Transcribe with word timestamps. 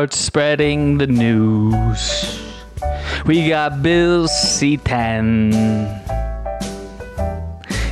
start 0.00 0.14
spreading 0.14 0.96
the 0.96 1.06
news. 1.06 2.40
We 3.26 3.50
got 3.50 3.82
Bill 3.82 4.26
C10. 4.28 5.52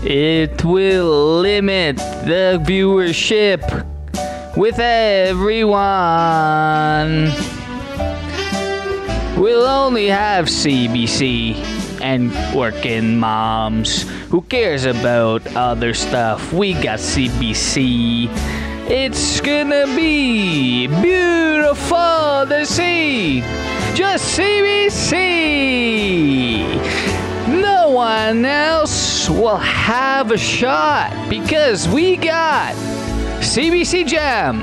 It 0.02 0.64
will 0.64 1.40
limit 1.40 1.96
the 2.24 2.64
viewership 2.64 3.60
with 4.56 4.78
everyone. 4.78 5.76
We'll 9.36 9.66
only 9.66 10.06
have 10.06 10.46
CBC 10.46 11.56
and 12.00 12.32
working 12.56 13.18
moms. 13.18 14.08
Who 14.30 14.40
cares 14.40 14.86
about 14.86 15.46
other 15.54 15.92
stuff? 15.92 16.54
We 16.54 16.72
got 16.72 17.00
CBC. 17.00 18.30
It's 18.90 19.42
gonna 19.42 19.84
be 19.94 20.86
beautiful 20.86 22.46
to 22.48 22.64
see. 22.64 23.42
Just 23.94 24.38
CBC. 24.38 25.12
No 27.60 27.90
one 27.90 28.46
else 28.46 29.28
will 29.28 29.58
have 29.58 30.30
a 30.30 30.38
shot 30.38 31.12
because 31.28 31.86
we 31.86 32.16
got 32.16 32.74
CBC 33.42 34.06
Gem, 34.06 34.62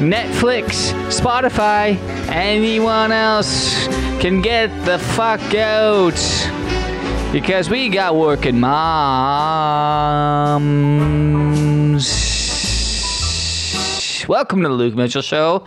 Netflix, 0.00 0.94
Spotify, 1.10 1.98
anyone 2.30 3.12
else 3.12 3.88
can 4.20 4.40
get 4.40 4.70
the 4.86 4.98
fuck 4.98 5.54
out. 5.54 6.18
Because 7.30 7.68
we 7.68 7.90
got 7.90 8.16
working 8.16 8.58
moms. 8.58 9.44
Welcome 14.28 14.62
to 14.62 14.68
the 14.68 14.74
Luke 14.74 14.94
Mitchell 14.94 15.20
Show. 15.20 15.66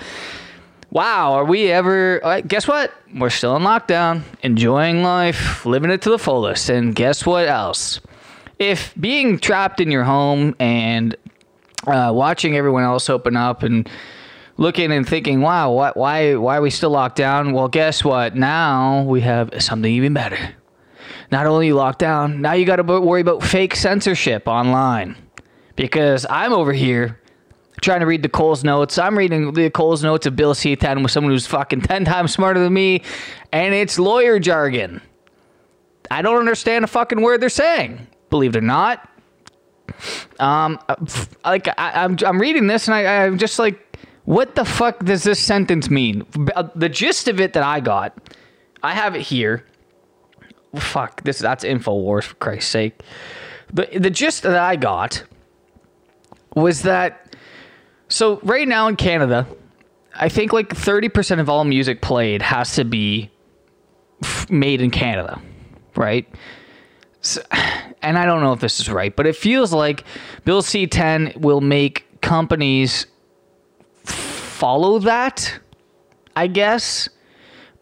Wow, 0.89 1.33
are 1.33 1.45
we 1.45 1.71
ever. 1.71 2.41
guess 2.47 2.67
what? 2.67 2.91
We're 3.13 3.29
still 3.29 3.55
in 3.55 3.61
lockdown, 3.61 4.23
enjoying 4.41 5.03
life, 5.03 5.63
living 5.63 5.91
it 5.91 6.01
to 6.03 6.09
the 6.09 6.17
fullest. 6.17 6.69
And 6.69 6.95
guess 6.95 7.23
what 7.23 7.47
else? 7.47 7.99
If 8.57 8.95
being 8.99 9.37
trapped 9.37 9.79
in 9.79 9.91
your 9.91 10.03
home 10.03 10.55
and 10.59 11.15
uh, 11.85 12.11
watching 12.15 12.57
everyone 12.57 12.81
else 12.83 13.11
open 13.11 13.35
up 13.35 13.61
and 13.61 13.87
looking 14.57 14.91
and 14.91 15.07
thinking, 15.07 15.41
wow, 15.41 15.71
what, 15.71 15.95
why, 15.95 16.35
why 16.35 16.57
are 16.57 16.61
we 16.61 16.71
still 16.71 16.89
locked 16.89 17.17
down? 17.17 17.53
Well, 17.53 17.67
guess 17.67 18.03
what? 18.03 18.35
Now 18.35 19.03
we 19.03 19.21
have 19.21 19.51
something 19.61 19.91
even 19.91 20.13
better. 20.13 20.55
Not 21.31 21.45
only 21.45 21.73
locked 21.73 21.99
down, 21.99 22.41
now 22.41 22.53
you 22.53 22.65
got 22.65 22.77
to 22.77 22.83
worry 22.83 23.21
about 23.21 23.43
fake 23.43 23.75
censorship 23.75 24.47
online. 24.47 25.15
Because 25.75 26.25
I'm 26.27 26.53
over 26.53 26.73
here 26.73 27.19
trying 27.81 27.99
to 27.99 28.05
read 28.05 28.23
the 28.23 28.29
Coles 28.29 28.63
Notes. 28.63 28.97
I'm 28.97 29.17
reading 29.17 29.53
the 29.53 29.69
Coles 29.69 30.03
Notes 30.03 30.25
of 30.25 30.35
Bill 30.35 30.53
C10 30.53 31.03
with 31.03 31.11
someone 31.11 31.31
who's 31.31 31.47
fucking 31.47 31.81
10 31.83 32.05
times 32.05 32.31
smarter 32.33 32.59
than 32.59 32.73
me, 32.73 33.03
and 33.51 33.73
it's 33.73 33.99
lawyer 33.99 34.39
jargon. 34.39 35.01
I 36.09 36.21
don't 36.21 36.37
understand 36.39 36.85
a 36.85 36.87
fucking 36.87 37.21
word 37.21 37.41
they're 37.41 37.49
saying, 37.49 38.07
believe 38.29 38.55
it 38.55 38.59
or 38.59 38.61
not. 38.61 39.09
Um, 40.39 40.79
uh, 40.89 40.95
like 41.45 41.67
I, 41.77 42.03
I'm, 42.03 42.17
I'm 42.25 42.39
reading 42.39 42.67
this 42.67 42.87
and 42.87 42.95
I, 42.95 43.25
I'm 43.25 43.37
just 43.37 43.57
like, 43.59 43.97
what 44.25 44.55
the 44.55 44.65
fuck 44.65 45.03
does 45.05 45.23
this 45.23 45.39
sentence 45.39 45.89
mean? 45.89 46.25
Uh, 46.55 46.67
The 46.75 46.89
gist 46.89 47.27
of 47.27 47.39
it 47.39 47.53
that 47.53 47.63
I 47.63 47.79
got, 47.79 48.13
I 48.83 48.93
have 48.93 49.15
it 49.15 49.21
here. 49.21 49.65
Fuck 50.75 51.23
this. 51.23 51.39
That's 51.39 51.63
Infowars 51.63 52.25
for 52.25 52.35
Christ's 52.35 52.69
sake. 52.69 52.99
The 53.73 53.87
the 53.97 54.09
gist 54.09 54.43
that 54.43 54.57
I 54.57 54.75
got 54.75 55.23
was 56.55 56.83
that 56.83 57.26
so 58.09 58.39
right 58.43 58.67
now 58.67 58.87
in 58.87 58.95
Canada, 58.95 59.47
I 60.15 60.29
think 60.29 60.53
like 60.53 60.69
30% 60.69 61.39
of 61.39 61.49
all 61.49 61.63
music 61.63 62.01
played 62.01 62.41
has 62.41 62.75
to 62.75 62.85
be 62.85 63.29
f- 64.23 64.49
made 64.49 64.81
in 64.81 64.91
Canada, 64.91 65.41
right? 65.95 66.27
So, 67.21 67.41
and 68.01 68.17
I 68.17 68.25
don't 68.25 68.41
know 68.41 68.53
if 68.53 68.59
this 68.59 68.79
is 68.79 68.89
right, 68.89 69.15
but 69.15 69.27
it 69.27 69.35
feels 69.35 69.73
like 69.73 70.03
Bill 70.45 70.61
C10 70.61 71.37
will 71.37 71.61
make 71.61 72.21
companies 72.21 73.05
follow 74.05 74.99
that, 74.99 75.59
I 76.35 76.47
guess, 76.47 77.09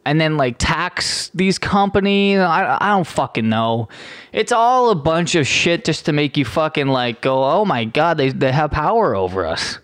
and 0.05 0.19
then 0.19 0.37
like 0.37 0.55
tax 0.57 1.29
these 1.33 1.57
companies. 1.57 2.39
I, 2.39 2.77
I 2.81 2.89
don't 2.89 3.07
fucking 3.07 3.47
know. 3.47 3.87
It's 4.33 4.51
all 4.51 4.89
a 4.89 4.95
bunch 4.95 5.35
of 5.35 5.47
shit 5.47 5.85
just 5.85 6.05
to 6.05 6.13
make 6.13 6.37
you 6.37 6.45
fucking 6.45 6.87
like 6.87 7.21
go, 7.21 7.43
oh 7.43 7.65
my 7.65 7.85
god, 7.85 8.17
they, 8.17 8.29
they 8.29 8.51
have 8.51 8.71
power 8.71 9.15
over 9.15 9.45
us. 9.45 9.79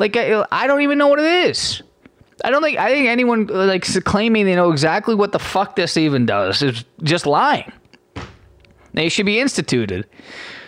Like 0.00 0.16
I, 0.16 0.44
I 0.50 0.66
don't 0.66 0.80
even 0.80 0.98
know 0.98 1.08
what 1.08 1.20
it 1.20 1.48
is. 1.50 1.82
I 2.42 2.50
don't 2.50 2.62
think 2.62 2.78
I 2.78 2.90
think 2.90 3.06
anyone 3.06 3.46
like 3.46 3.84
claiming 4.04 4.46
they 4.46 4.56
know 4.56 4.72
exactly 4.72 5.14
what 5.14 5.30
the 5.30 5.38
fuck 5.38 5.76
this 5.76 5.96
even 5.98 6.24
does 6.24 6.62
is 6.62 6.84
just 7.02 7.26
lying. 7.26 7.70
They 8.94 9.10
should 9.10 9.26
be 9.26 9.38
instituted. 9.38 10.08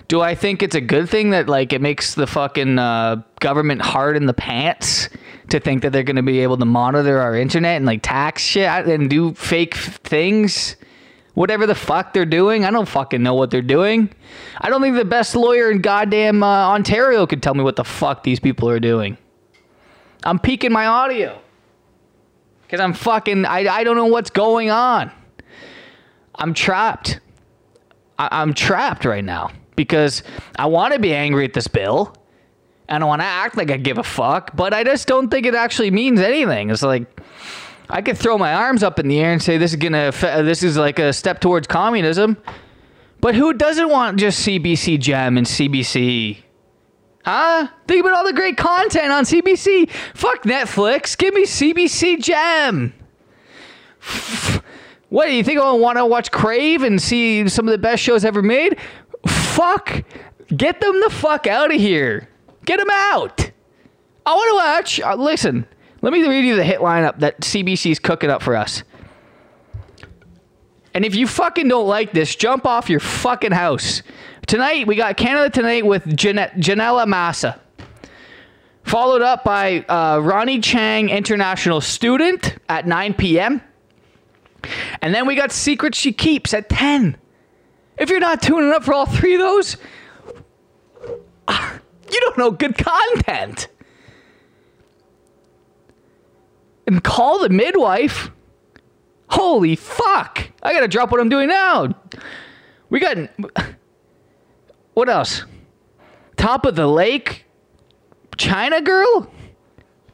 Do 0.08 0.20
I 0.20 0.34
think 0.34 0.62
it's 0.62 0.74
a 0.74 0.82
good 0.82 1.08
thing 1.08 1.30
that 1.30 1.48
like 1.48 1.72
it 1.72 1.80
makes 1.80 2.14
the 2.14 2.26
fucking 2.26 2.78
uh, 2.78 3.22
government 3.40 3.80
hard 3.80 4.18
in 4.18 4.26
the 4.26 4.34
pants 4.34 5.08
to 5.48 5.58
think 5.58 5.80
that 5.82 5.92
they're 5.92 6.02
going 6.02 6.16
to 6.16 6.22
be 6.22 6.40
able 6.40 6.58
to 6.58 6.66
monitor 6.66 7.18
our 7.18 7.34
internet 7.34 7.76
and 7.76 7.86
like 7.86 8.00
tax 8.02 8.42
shit 8.42 8.68
and 8.68 9.08
do 9.08 9.32
fake 9.32 9.74
things? 9.74 10.76
Whatever 11.34 11.66
the 11.66 11.74
fuck 11.74 12.12
they're 12.12 12.26
doing, 12.26 12.64
I 12.64 12.70
don't 12.70 12.88
fucking 12.88 13.22
know 13.22 13.34
what 13.34 13.50
they're 13.50 13.62
doing. 13.62 14.10
I 14.58 14.68
don't 14.68 14.82
think 14.82 14.96
the 14.96 15.04
best 15.04 15.34
lawyer 15.34 15.70
in 15.70 15.80
goddamn 15.80 16.42
uh, 16.42 16.46
Ontario 16.46 17.26
could 17.26 17.42
tell 17.42 17.54
me 17.54 17.62
what 17.62 17.76
the 17.76 17.84
fuck 17.84 18.22
these 18.22 18.38
people 18.38 18.68
are 18.68 18.80
doing. 18.80 19.16
I'm 20.24 20.38
peaking 20.38 20.72
my 20.72 20.86
audio 20.86 21.40
because 22.62 22.80
I'm 22.80 22.92
fucking. 22.92 23.44
I 23.46 23.66
I 23.66 23.84
don't 23.84 23.96
know 23.96 24.06
what's 24.06 24.30
going 24.30 24.70
on. 24.70 25.10
I'm 26.34 26.54
trapped. 26.54 27.20
I, 28.18 28.28
I'm 28.30 28.52
trapped 28.54 29.04
right 29.04 29.24
now 29.24 29.50
because 29.74 30.22
I 30.56 30.66
want 30.66 30.92
to 30.94 31.00
be 31.00 31.14
angry 31.14 31.44
at 31.44 31.54
this 31.54 31.66
bill. 31.66 32.14
I 32.88 33.04
want 33.04 33.22
to 33.22 33.26
act 33.26 33.56
like 33.56 33.70
I 33.70 33.78
give 33.78 33.96
a 33.96 34.02
fuck, 34.02 34.54
but 34.54 34.74
I 34.74 34.84
just 34.84 35.08
don't 35.08 35.30
think 35.30 35.46
it 35.46 35.54
actually 35.54 35.90
means 35.90 36.20
anything. 36.20 36.68
It's 36.68 36.82
like 36.82 37.11
I 37.92 38.00
could 38.00 38.16
throw 38.16 38.38
my 38.38 38.54
arms 38.54 38.82
up 38.82 38.98
in 38.98 39.06
the 39.06 39.20
air 39.20 39.32
and 39.32 39.42
say 39.42 39.58
this 39.58 39.72
is 39.72 39.76
gonna, 39.76 40.10
this 40.42 40.62
is 40.62 40.78
like 40.78 40.98
a 40.98 41.12
step 41.12 41.40
towards 41.40 41.66
communism. 41.66 42.38
But 43.20 43.34
who 43.34 43.52
doesn't 43.52 43.90
want 43.90 44.18
just 44.18 44.46
CBC 44.46 44.98
Gem 44.98 45.36
and 45.36 45.46
CBC? 45.46 46.38
Huh? 47.22 47.68
Think 47.86 48.00
about 48.00 48.16
all 48.16 48.24
the 48.24 48.32
great 48.32 48.56
content 48.56 49.12
on 49.12 49.24
CBC. 49.24 49.90
Fuck 50.14 50.44
Netflix. 50.44 51.16
Give 51.16 51.34
me 51.34 51.44
CBC 51.44 52.20
Gem. 52.20 52.94
What 55.10 55.26
do 55.26 55.32
you 55.32 55.44
think 55.44 55.60
I 55.60 55.70
want 55.72 55.98
to 55.98 56.06
watch 56.06 56.30
Crave 56.30 56.82
and 56.82 57.00
see 57.00 57.46
some 57.46 57.68
of 57.68 57.72
the 57.72 57.78
best 57.78 58.02
shows 58.02 58.24
ever 58.24 58.40
made? 58.40 58.78
Fuck. 59.26 60.02
Get 60.56 60.80
them 60.80 60.98
the 61.00 61.10
fuck 61.10 61.46
out 61.46 61.72
of 61.72 61.78
here. 61.78 62.30
Get 62.64 62.78
them 62.78 62.88
out. 62.90 63.50
I 64.24 64.34
want 64.34 64.48
to 64.48 64.54
watch. 64.54 65.00
Uh, 65.00 65.14
listen, 65.14 65.66
let 66.02 66.12
me 66.12 66.26
read 66.26 66.44
you 66.44 66.56
the 66.56 66.64
hit 66.64 66.80
lineup 66.80 67.20
that 67.20 67.40
CBC's 67.40 67.98
cooking 67.98 68.28
up 68.28 68.42
for 68.42 68.56
us. 68.56 68.82
And 70.94 71.04
if 71.04 71.14
you 71.14 71.26
fucking 71.26 71.68
don't 71.68 71.86
like 71.86 72.12
this, 72.12 72.34
jump 72.36 72.66
off 72.66 72.90
your 72.90 73.00
fucking 73.00 73.52
house. 73.52 74.02
Tonight, 74.46 74.86
we 74.86 74.96
got 74.96 75.16
Canada 75.16 75.48
Tonight 75.48 75.86
with 75.86 76.04
Jan- 76.16 76.50
Ginella 76.58 77.06
Massa. 77.06 77.58
Followed 78.82 79.22
up 79.22 79.44
by 79.44 79.80
uh, 79.88 80.18
Ronny 80.18 80.58
Chieng, 80.58 81.08
international 81.08 81.80
student, 81.80 82.56
at 82.68 82.86
9 82.86 83.14
p.m. 83.14 83.62
And 85.00 85.14
then 85.14 85.26
we 85.26 85.34
got 85.36 85.52
Secret 85.52 85.94
She 85.94 86.12
Keeps 86.12 86.52
at 86.52 86.68
10. 86.68 87.16
If 87.96 88.10
you're 88.10 88.20
not 88.20 88.42
tuning 88.42 88.72
up 88.72 88.82
for 88.82 88.92
all 88.92 89.06
three 89.06 89.34
of 89.34 89.40
those, 89.40 89.76
you 91.48 92.20
don't 92.20 92.38
know 92.38 92.50
good 92.50 92.76
content. 92.76 93.68
And 96.92 97.02
call 97.02 97.38
the 97.38 97.48
midwife. 97.48 98.30
Holy 99.30 99.76
fuck. 99.76 100.50
I 100.62 100.74
gotta 100.74 100.88
drop 100.88 101.10
what 101.10 101.22
I'm 101.22 101.30
doing 101.30 101.48
now. 101.48 101.94
We 102.90 103.00
got. 103.00 103.16
What 104.92 105.08
else? 105.08 105.46
Top 106.36 106.66
of 106.66 106.76
the 106.76 106.86
lake? 106.86 107.46
China 108.36 108.82
girl? 108.82 109.32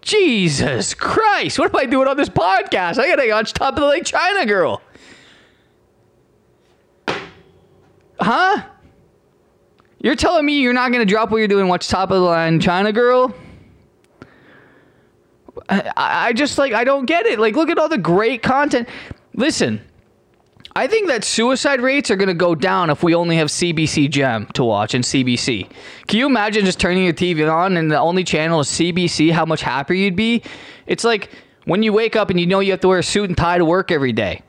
Jesus 0.03 0.95
Christ. 0.95 1.59
What 1.59 1.75
am 1.75 1.81
I 1.81 1.85
doing 1.85 2.07
on 2.07 2.17
this 2.17 2.29
podcast? 2.29 3.01
I 3.01 3.09
gotta 3.09 3.29
watch 3.29 3.55
Top 3.55 3.75
of 3.75 3.81
the 3.81 3.87
Lake 3.87 4.05
China 4.05 4.47
girl. 4.47 4.81
Huh? 8.21 8.63
You're 9.99 10.15
telling 10.15 10.47
me 10.47 10.61
you're 10.61 10.73
not 10.73 10.93
gonna 10.93 11.05
drop 11.05 11.33
what 11.33 11.39
you're 11.39 11.49
doing, 11.49 11.67
watch 11.67 11.89
Top 11.89 12.13
of 12.13 12.21
the 12.21 12.25
Line 12.25 12.61
China 12.61 12.93
girl? 12.93 13.35
I, 15.69 15.93
I 15.97 16.33
just 16.33 16.59
like 16.59 16.73
I 16.73 16.85
don't 16.85 17.07
get 17.07 17.27
it. 17.27 17.39
Like, 17.39 17.57
look 17.57 17.71
at 17.71 17.79
all 17.79 17.89
the 17.89 17.99
great 17.99 18.43
content. 18.43 18.89
Listen, 19.35 19.81
I 20.75 20.87
think 20.87 21.09
that 21.09 21.25
suicide 21.25 21.81
rates 21.81 22.11
are 22.11 22.17
going 22.17 22.29
to 22.29 22.35
go 22.35 22.55
down 22.55 22.91
if 22.91 23.03
we 23.03 23.15
only 23.15 23.37
have 23.37 23.49
CBC 23.49 24.11
Gem 24.11 24.47
to 24.55 24.65
watch 24.65 24.95
and 24.95 25.05
CBC. 25.05 25.71
Can 26.07 26.19
you 26.19 26.27
imagine 26.27 26.65
just 26.65 26.79
turning 26.79 27.05
your 27.05 27.13
TV 27.13 27.53
on 27.53 27.77
and 27.77 27.91
the 27.91 27.99
only 27.99 28.25
channel 28.25 28.61
is 28.61 28.69
CBC? 28.69 29.33
How 29.33 29.45
much 29.45 29.63
happier 29.63 29.97
you'd 29.97 30.17
be? 30.17 30.43
It's 30.87 31.05
like 31.05 31.31
when 31.65 31.83
you 31.83 31.93
wake 31.93 32.17
up 32.17 32.31
and 32.31 32.39
you 32.39 32.47
know 32.47 32.61
you 32.61 32.71
have 32.73 32.81
to 32.81 32.89
wear 32.89 33.01
a 33.01 33.03
suit 33.03 33.29
and 33.29 33.37
tie 33.37 33.59
to 33.59 33.65
work 33.65 33.91
every 33.91 34.13
day. 34.13 34.43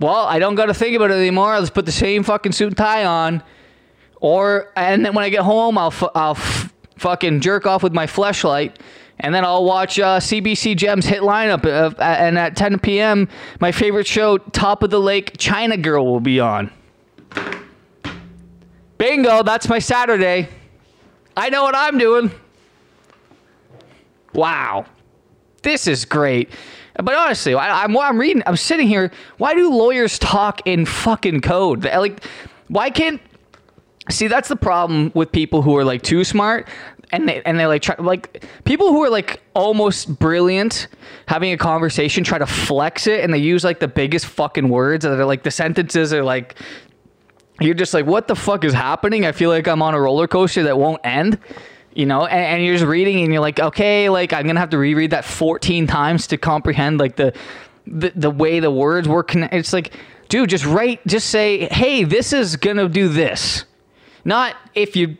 Well, 0.00 0.24
I 0.24 0.38
don't 0.38 0.54
got 0.54 0.66
to 0.66 0.74
think 0.74 0.96
about 0.96 1.10
it 1.10 1.14
anymore. 1.14 1.58
Just 1.60 1.74
put 1.74 1.86
the 1.86 1.92
same 1.92 2.22
fucking 2.22 2.52
suit 2.52 2.68
and 2.68 2.76
tie 2.76 3.04
on. 3.04 3.42
Or, 4.20 4.72
and 4.76 5.04
then 5.04 5.14
when 5.14 5.24
I 5.24 5.28
get 5.28 5.42
home, 5.42 5.78
I'll, 5.78 5.90
fu- 5.90 6.10
I'll 6.14 6.32
f- 6.32 6.72
fucking 6.96 7.40
jerk 7.40 7.66
off 7.66 7.82
with 7.82 7.92
my 7.92 8.06
flashlight 8.06 8.78
and 9.20 9.34
then 9.34 9.44
I'll 9.44 9.64
watch 9.64 9.98
uh, 9.98 10.18
CBC 10.18 10.76
Gems 10.76 11.06
hit 11.06 11.22
lineup. 11.22 11.64
Uh, 11.64 11.94
and 12.02 12.38
at 12.38 12.56
10 12.56 12.78
p.m., 12.78 13.28
my 13.60 13.72
favorite 13.72 14.06
show, 14.06 14.38
Top 14.38 14.82
of 14.82 14.90
the 14.90 15.00
Lake 15.00 15.36
China 15.38 15.76
Girl, 15.76 16.06
will 16.06 16.20
be 16.20 16.40
on. 16.40 16.70
Bingo, 18.98 19.42
that's 19.42 19.68
my 19.68 19.78
Saturday. 19.78 20.48
I 21.36 21.48
know 21.48 21.62
what 21.62 21.74
I'm 21.74 21.98
doing. 21.98 22.30
Wow. 24.34 24.86
This 25.62 25.86
is 25.86 26.04
great. 26.04 26.50
But 26.94 27.14
honestly, 27.14 27.54
I, 27.54 27.84
am 27.84 27.96
I'm 27.96 28.18
reading, 28.18 28.42
I'm 28.46 28.56
sitting 28.56 28.88
here. 28.88 29.10
Why 29.38 29.54
do 29.54 29.70
lawyers 29.70 30.18
talk 30.18 30.60
in 30.66 30.84
fucking 30.84 31.40
code? 31.40 31.84
Like, 31.84 32.24
why 32.68 32.90
can't 32.90 33.20
See, 34.10 34.26
that's 34.26 34.48
the 34.48 34.56
problem 34.56 35.12
with 35.14 35.30
people 35.30 35.62
who 35.62 35.76
are 35.76 35.84
like 35.84 36.02
too 36.02 36.24
smart 36.24 36.68
and 37.12 37.28
they 37.28 37.42
and 37.42 37.58
they 37.58 37.66
like 37.66 37.82
try 37.82 37.94
like 37.98 38.44
people 38.64 38.88
who 38.88 39.02
are 39.02 39.10
like 39.10 39.42
almost 39.54 40.18
brilliant 40.18 40.88
having 41.26 41.52
a 41.52 41.56
conversation 41.56 42.24
try 42.24 42.38
to 42.38 42.46
flex 42.46 43.06
it 43.06 43.22
and 43.22 43.32
they 43.32 43.38
use 43.38 43.64
like 43.64 43.80
the 43.80 43.88
biggest 43.88 44.26
fucking 44.26 44.68
words 44.68 45.04
that 45.04 45.18
are 45.18 45.24
like 45.24 45.42
the 45.42 45.50
sentences 45.50 46.12
are 46.12 46.22
like 46.24 46.56
you're 47.60 47.74
just 47.74 47.92
like 47.94 48.06
what 48.06 48.28
the 48.28 48.36
fuck 48.36 48.64
is 48.64 48.72
happening? 48.72 49.26
I 49.26 49.32
feel 49.32 49.50
like 49.50 49.66
i'm 49.68 49.82
on 49.82 49.94
a 49.94 50.00
roller 50.00 50.28
coaster 50.28 50.62
that 50.64 50.78
won't 50.78 51.00
end 51.04 51.38
you 51.92 52.06
know? 52.06 52.24
And, 52.24 52.56
and 52.56 52.64
you're 52.64 52.74
just 52.74 52.86
reading 52.86 53.24
and 53.24 53.32
you're 53.32 53.42
like 53.42 53.58
okay 53.60 54.08
like 54.08 54.32
i'm 54.32 54.46
gonna 54.46 54.60
have 54.60 54.70
to 54.70 54.78
reread 54.78 55.10
that 55.10 55.24
14 55.24 55.86
times 55.86 56.26
to 56.28 56.36
comprehend 56.38 57.00
like 57.00 57.16
the 57.16 57.32
the, 57.86 58.12
the 58.14 58.30
way 58.30 58.60
the 58.60 58.70
words 58.70 59.08
were 59.08 59.22
connected 59.22 59.56
it's 59.56 59.72
like 59.72 59.94
dude 60.28 60.48
just 60.48 60.64
write 60.64 61.04
just 61.06 61.28
say 61.30 61.66
hey 61.72 62.04
this 62.04 62.32
is 62.32 62.56
gonna 62.56 62.88
do 62.88 63.08
this 63.08 63.64
not 64.24 64.56
if 64.74 64.96
you 64.96 65.16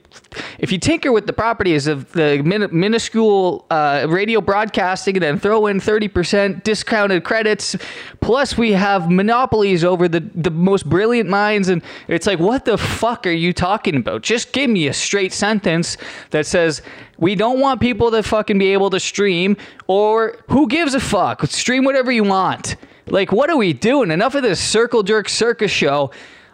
if 0.59 0.71
you 0.71 0.79
tinker 0.79 1.13
with 1.13 1.27
the 1.27 1.33
properties 1.33 1.87
of 1.87 2.11
the 2.13 2.43
min- 2.45 2.69
minuscule 2.73 3.65
uh, 3.71 4.07
radio 4.09 4.41
broadcasting 4.41 5.17
and 5.17 5.23
then 5.23 5.39
throw 5.39 5.67
in 5.67 5.79
30% 5.79 6.63
discounted 6.63 7.25
credits 7.25 7.77
plus 8.21 8.57
we 8.57 8.73
have 8.73 9.11
monopolies 9.11 9.85
over 9.85 10.09
the, 10.09 10.21
the 10.21 10.51
most 10.51 10.89
brilliant 10.89 11.29
minds 11.29 11.69
and 11.69 11.83
it's 12.09 12.27
like 12.27 12.39
what 12.39 12.65
the 12.65 12.79
fuck 12.79 13.27
are 13.27 13.31
you 13.31 13.53
talking 13.53 13.97
about? 13.97 14.23
Just 14.23 14.53
give 14.53 14.71
me 14.71 14.89
a 14.89 14.93
straight 14.93 15.33
sentence 15.33 15.97
that 16.31 16.47
says 16.47 16.83
we 17.19 17.35
don't 17.35 17.61
want 17.61 17.81
people 17.81 18.11
to 18.11 18.23
fucking 18.23 18.59
be 18.59 18.73
able 18.73 18.91
to 18.91 19.01
stream 19.01 19.57
or 19.87 20.37
who 20.49 20.69
gives 20.69 20.95
a 20.95 21.01
fuck? 21.01 21.45
Stream 21.47 21.85
whatever 21.85 22.13
you 22.13 22.25
want. 22.25 22.77
Like 23.07 23.33
what 23.33 23.51
are 23.51 23.57
we 23.57 23.73
doing? 23.73 24.11
Enough 24.11 24.35
of 24.35 24.43
this 24.43 24.61
circle 24.61 25.03
jerk 25.03 25.29
circus 25.29 25.71
show 25.71 26.11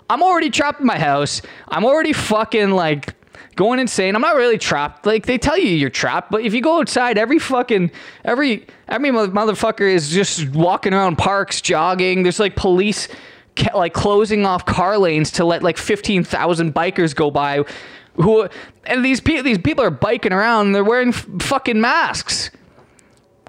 I'm 0.09 0.23
already 0.23 0.51
trapped 0.51 0.81
in 0.81 0.87
my 0.87 0.99
house. 0.99 1.43
I'm 1.69 1.85
already 1.85 2.13
fucking 2.13 2.71
like 2.71 3.15
going 3.57 3.79
insane. 3.81 4.15
I'm 4.15 4.21
not 4.23 4.37
really 4.37 4.59
trapped. 4.59 5.07
Like 5.07 5.27
they 5.27 5.39
tell 5.39 5.59
you 5.59 5.69
you're 5.69 5.91
trapped, 5.91 6.31
but 6.31 6.43
if 6.43 6.55
you 6.55 6.61
go 6.61 6.79
outside, 6.81 7.19
every 7.19 7.39
fucking 7.39 7.91
every 8.25 8.67
every 8.89 9.11
motherfucker 9.11 9.89
is 9.91 10.11
just 10.11 10.49
walking 10.51 10.93
around 10.95 11.17
parks, 11.17 11.61
jogging. 11.61 12.23
There's 12.23 12.39
like 12.41 12.55
police 12.57 13.09
like 13.75 13.95
closing 13.95 14.45
off 14.45 14.67
car 14.67 14.99
lanes 14.99 15.31
to 15.33 15.45
let 15.45 15.63
like 15.63 15.79
15,000 15.79 16.75
bikers 16.75 17.15
go 17.15 17.31
by 17.31 17.65
who 18.17 18.47
and 18.85 19.03
these 19.03 19.19
people 19.19 19.43
these 19.45 19.57
people 19.57 19.83
are 19.83 19.91
biking 19.91 20.31
around 20.33 20.73
they're 20.73 20.85
wearing 20.85 21.13
fucking 21.13 21.81
masks. 21.81 22.51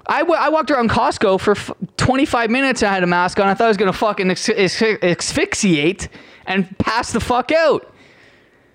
I, 0.06 0.20
w- 0.20 0.40
I 0.40 0.48
walked 0.48 0.70
around 0.70 0.88
Costco 0.88 1.38
for 1.38 1.50
f- 1.50 1.70
25 1.98 2.48
minutes. 2.48 2.82
I 2.82 2.90
had 2.94 3.02
a 3.02 3.06
mask 3.06 3.38
on. 3.38 3.46
I 3.46 3.52
thought 3.52 3.66
I 3.66 3.68
was 3.68 3.76
gonna 3.76 3.92
fucking 3.92 4.30
ex- 4.30 4.48
ex- 4.48 4.80
asphyxiate 4.82 6.08
and 6.48 6.76
pass 6.78 7.12
the 7.12 7.20
fuck 7.20 7.52
out. 7.52 7.94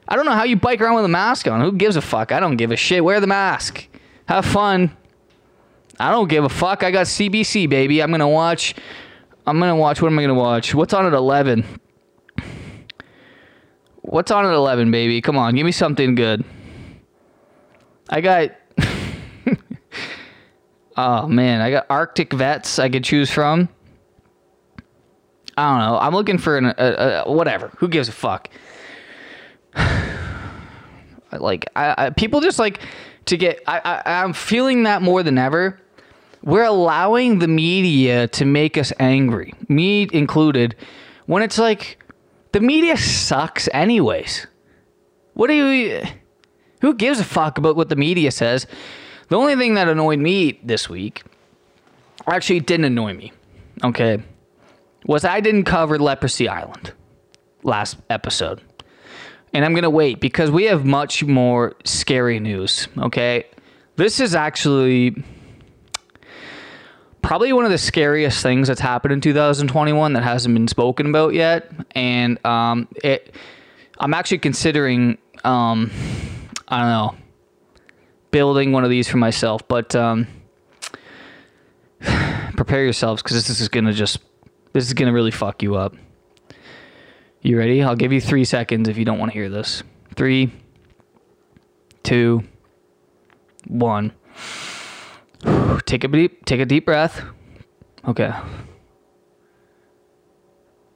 I 0.07 0.15
don't 0.15 0.25
know 0.25 0.33
how 0.33 0.43
you 0.43 0.55
bike 0.55 0.79
around 0.79 0.95
with 0.95 1.05
a 1.05 1.09
mask 1.09 1.47
on. 1.47 1.59
Who 1.59 1.73
gives 1.73 1.95
a 1.95 2.01
fuck? 2.01 2.31
I 2.31 2.39
don't 2.39 2.55
give 2.55 2.71
a 2.71 2.77
shit. 2.77 3.03
Wear 3.03 3.19
the 3.19 3.27
mask. 3.27 3.87
Have 4.27 4.45
fun. 4.45 4.95
I 5.99 6.11
don't 6.11 6.29
give 6.29 6.43
a 6.43 6.49
fuck. 6.49 6.83
I 6.83 6.91
got 6.91 7.07
CBC, 7.07 7.69
baby. 7.69 8.01
I'm 8.01 8.11
gonna 8.11 8.29
watch. 8.29 8.75
I'm 9.45 9.59
gonna 9.59 9.75
watch. 9.75 10.01
What 10.01 10.11
am 10.11 10.19
I 10.19 10.21
gonna 10.21 10.33
watch? 10.35 10.73
What's 10.75 10.93
on 10.93 11.05
at 11.05 11.13
11? 11.13 11.65
What's 14.01 14.31
on 14.31 14.45
at 14.45 14.53
11, 14.53 14.91
baby? 14.91 15.21
Come 15.21 15.37
on, 15.37 15.55
give 15.55 15.65
me 15.65 15.71
something 15.71 16.15
good. 16.15 16.43
I 18.09 18.21
got. 18.21 18.51
oh 20.97 21.27
man, 21.27 21.61
I 21.61 21.71
got 21.71 21.87
Arctic 21.89 22.33
Vets 22.33 22.77
I 22.77 22.89
could 22.89 23.03
choose 23.03 23.31
from. 23.31 23.69
I 25.57 25.69
don't 25.69 25.87
know. 25.87 25.99
I'm 25.99 26.13
looking 26.13 26.37
for 26.37 26.57
an 26.57 26.65
a, 26.65 27.23
a, 27.25 27.31
whatever. 27.31 27.69
Who 27.77 27.87
gives 27.87 28.09
a 28.09 28.11
fuck? 28.11 28.49
like 31.31 31.69
I, 31.75 32.05
I, 32.05 32.09
people 32.09 32.41
just 32.41 32.59
like 32.59 32.79
to 33.25 33.37
get. 33.37 33.61
I, 33.67 33.79
I 33.79 34.23
I'm 34.23 34.33
feeling 34.33 34.83
that 34.83 35.01
more 35.01 35.23
than 35.23 35.37
ever. 35.37 35.79
We're 36.41 36.65
allowing 36.65 37.39
the 37.39 37.47
media 37.47 38.27
to 38.29 38.45
make 38.45 38.77
us 38.77 38.91
angry, 38.99 39.53
me 39.69 40.09
included. 40.11 40.75
When 41.25 41.41
it's 41.41 41.57
like 41.57 42.03
the 42.51 42.59
media 42.59 42.97
sucks, 42.97 43.69
anyways. 43.73 44.47
What 45.35 45.47
do 45.47 45.53
you? 45.53 46.03
Who 46.81 46.93
gives 46.95 47.19
a 47.19 47.23
fuck 47.23 47.57
about 47.57 47.75
what 47.75 47.89
the 47.89 47.95
media 47.95 48.29
says? 48.29 48.67
The 49.29 49.37
only 49.37 49.55
thing 49.55 49.75
that 49.75 49.87
annoyed 49.87 50.19
me 50.19 50.59
this 50.63 50.89
week, 50.89 51.23
actually, 52.27 52.59
didn't 52.59 52.85
annoy 52.85 53.13
me. 53.13 53.31
Okay 53.83 54.21
was 55.05 55.25
I 55.25 55.39
didn't 55.39 55.65
cover 55.65 55.99
Leprosy 55.99 56.47
Island 56.47 56.93
last 57.63 57.97
episode. 58.09 58.61
And 59.53 59.63
I'm 59.63 59.73
going 59.73 59.83
to 59.83 59.89
wait 59.89 60.19
because 60.19 60.49
we 60.49 60.63
have 60.65 60.83
much 60.83 61.23
more 61.23 61.75
scary 61.85 62.39
news, 62.39 62.87
okay? 62.97 63.45
This 63.95 64.19
is 64.19 64.33
actually 64.33 65.23
probably 67.21 67.53
one 67.53 67.63
of 67.63 67.71
the 67.71 67.77
scariest 67.77 68.41
things 68.41 68.67
that's 68.67 68.81
happened 68.81 69.13
in 69.13 69.21
2021 69.21 70.13
that 70.13 70.23
hasn't 70.23 70.53
been 70.55 70.67
spoken 70.67 71.07
about 71.07 71.33
yet. 71.33 71.71
And 71.91 72.43
um, 72.45 72.87
it, 73.03 73.35
I'm 73.99 74.13
actually 74.13 74.39
considering, 74.39 75.19
um, 75.43 75.91
I 76.67 76.79
don't 76.79 76.89
know, 76.89 77.15
building 78.31 78.71
one 78.71 78.83
of 78.83 78.89
these 78.89 79.07
for 79.07 79.17
myself. 79.17 79.67
But 79.67 79.95
um, 79.95 80.27
prepare 82.01 82.83
yourselves 82.83 83.21
because 83.21 83.47
this 83.47 83.59
is 83.59 83.69
going 83.69 83.85
to 83.85 83.93
just 83.93 84.19
this 84.73 84.87
is 84.87 84.93
going 84.93 85.07
to 85.07 85.13
really 85.13 85.31
fuck 85.31 85.63
you 85.63 85.75
up. 85.75 85.95
You 87.41 87.57
ready? 87.57 87.83
I'll 87.83 87.95
give 87.95 88.11
you 88.11 88.19
three 88.19 88.43
seconds 88.43 88.89
if 88.89 88.97
you 88.97 89.05
don't 89.05 89.19
want 89.19 89.31
to 89.31 89.37
hear 89.37 89.49
this. 89.49 89.83
Three, 90.15 90.51
two, 92.01 92.43
one. 93.67 94.13
Take 95.85 96.03
a 96.03 96.07
deep, 96.07 96.45
take 96.45 96.59
a 96.59 96.65
deep 96.65 96.85
breath. 96.85 97.23
Okay. 98.07 98.33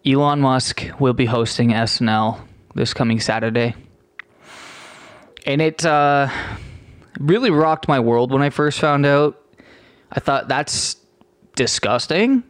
Elon 0.05 0.39
Musk 0.39 0.85
will 0.99 1.13
be 1.13 1.25
hosting 1.25 1.69
SNL 1.69 2.39
this 2.73 2.93
coming 2.93 3.19
Saturday, 3.19 3.75
and 5.45 5.61
it 5.61 5.85
uh, 5.85 6.29
really 7.19 7.49
rocked 7.49 7.89
my 7.89 7.99
world 7.99 8.31
when 8.31 8.41
I 8.41 8.49
first 8.49 8.79
found 8.79 9.05
out. 9.05 9.41
I 10.11 10.21
thought 10.21 10.47
that's 10.47 10.95
disgusting 11.55 12.43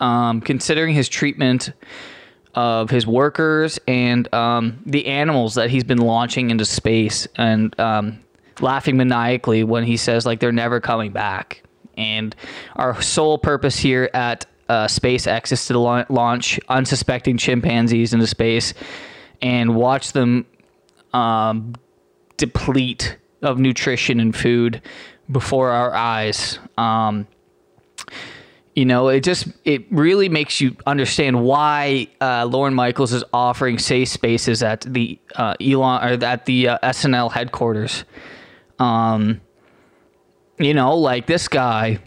um, 0.00 0.40
considering 0.40 0.94
his 0.94 1.08
treatment 1.08 1.72
of 2.54 2.90
his 2.90 3.06
workers 3.06 3.80
and 3.88 4.32
um, 4.32 4.80
the 4.86 5.06
animals 5.06 5.54
that 5.54 5.70
he's 5.70 5.84
been 5.84 5.98
launching 5.98 6.50
into 6.50 6.64
space 6.64 7.26
and 7.36 7.78
um, 7.80 8.20
laughing 8.60 8.96
maniacally 8.96 9.64
when 9.64 9.82
he 9.84 9.96
says 9.96 10.24
like 10.24 10.38
they're 10.38 10.52
never 10.52 10.80
coming 10.80 11.10
back 11.10 11.62
and 11.96 12.34
our 12.76 13.00
sole 13.00 13.38
purpose 13.38 13.76
here 13.76 14.10
at 14.14 14.46
uh, 14.68 14.86
SpaceX 14.86 15.52
is 15.52 15.66
to 15.66 15.78
la- 15.78 16.04
launch 16.08 16.58
unsuspecting 16.68 17.36
chimpanzees 17.36 18.14
into 18.14 18.26
space 18.26 18.74
and 19.42 19.74
watch 19.74 20.12
them 20.12 20.46
um, 21.12 21.74
deplete 22.36 23.16
of 23.42 23.58
nutrition 23.58 24.20
and 24.20 24.34
food 24.34 24.80
before 25.30 25.70
our 25.70 25.94
eyes. 25.94 26.58
Um, 26.78 27.26
you 28.74 28.84
know, 28.84 29.08
it 29.08 29.20
just 29.20 29.48
it 29.64 29.90
really 29.90 30.28
makes 30.28 30.60
you 30.60 30.76
understand 30.86 31.44
why 31.44 32.08
uh, 32.20 32.44
Lorne 32.46 32.74
Michaels 32.74 33.12
is 33.12 33.24
offering 33.32 33.78
safe 33.78 34.08
spaces 34.08 34.62
at 34.62 34.80
the 34.82 35.18
uh, 35.36 35.54
Elon 35.60 36.02
or 36.02 36.24
at 36.24 36.44
the 36.46 36.68
uh, 36.68 36.78
SNL 36.82 37.32
headquarters. 37.32 38.04
Um, 38.78 39.40
you 40.58 40.74
know, 40.74 40.96
like 40.96 41.26
this 41.26 41.48
guy, 41.48 42.00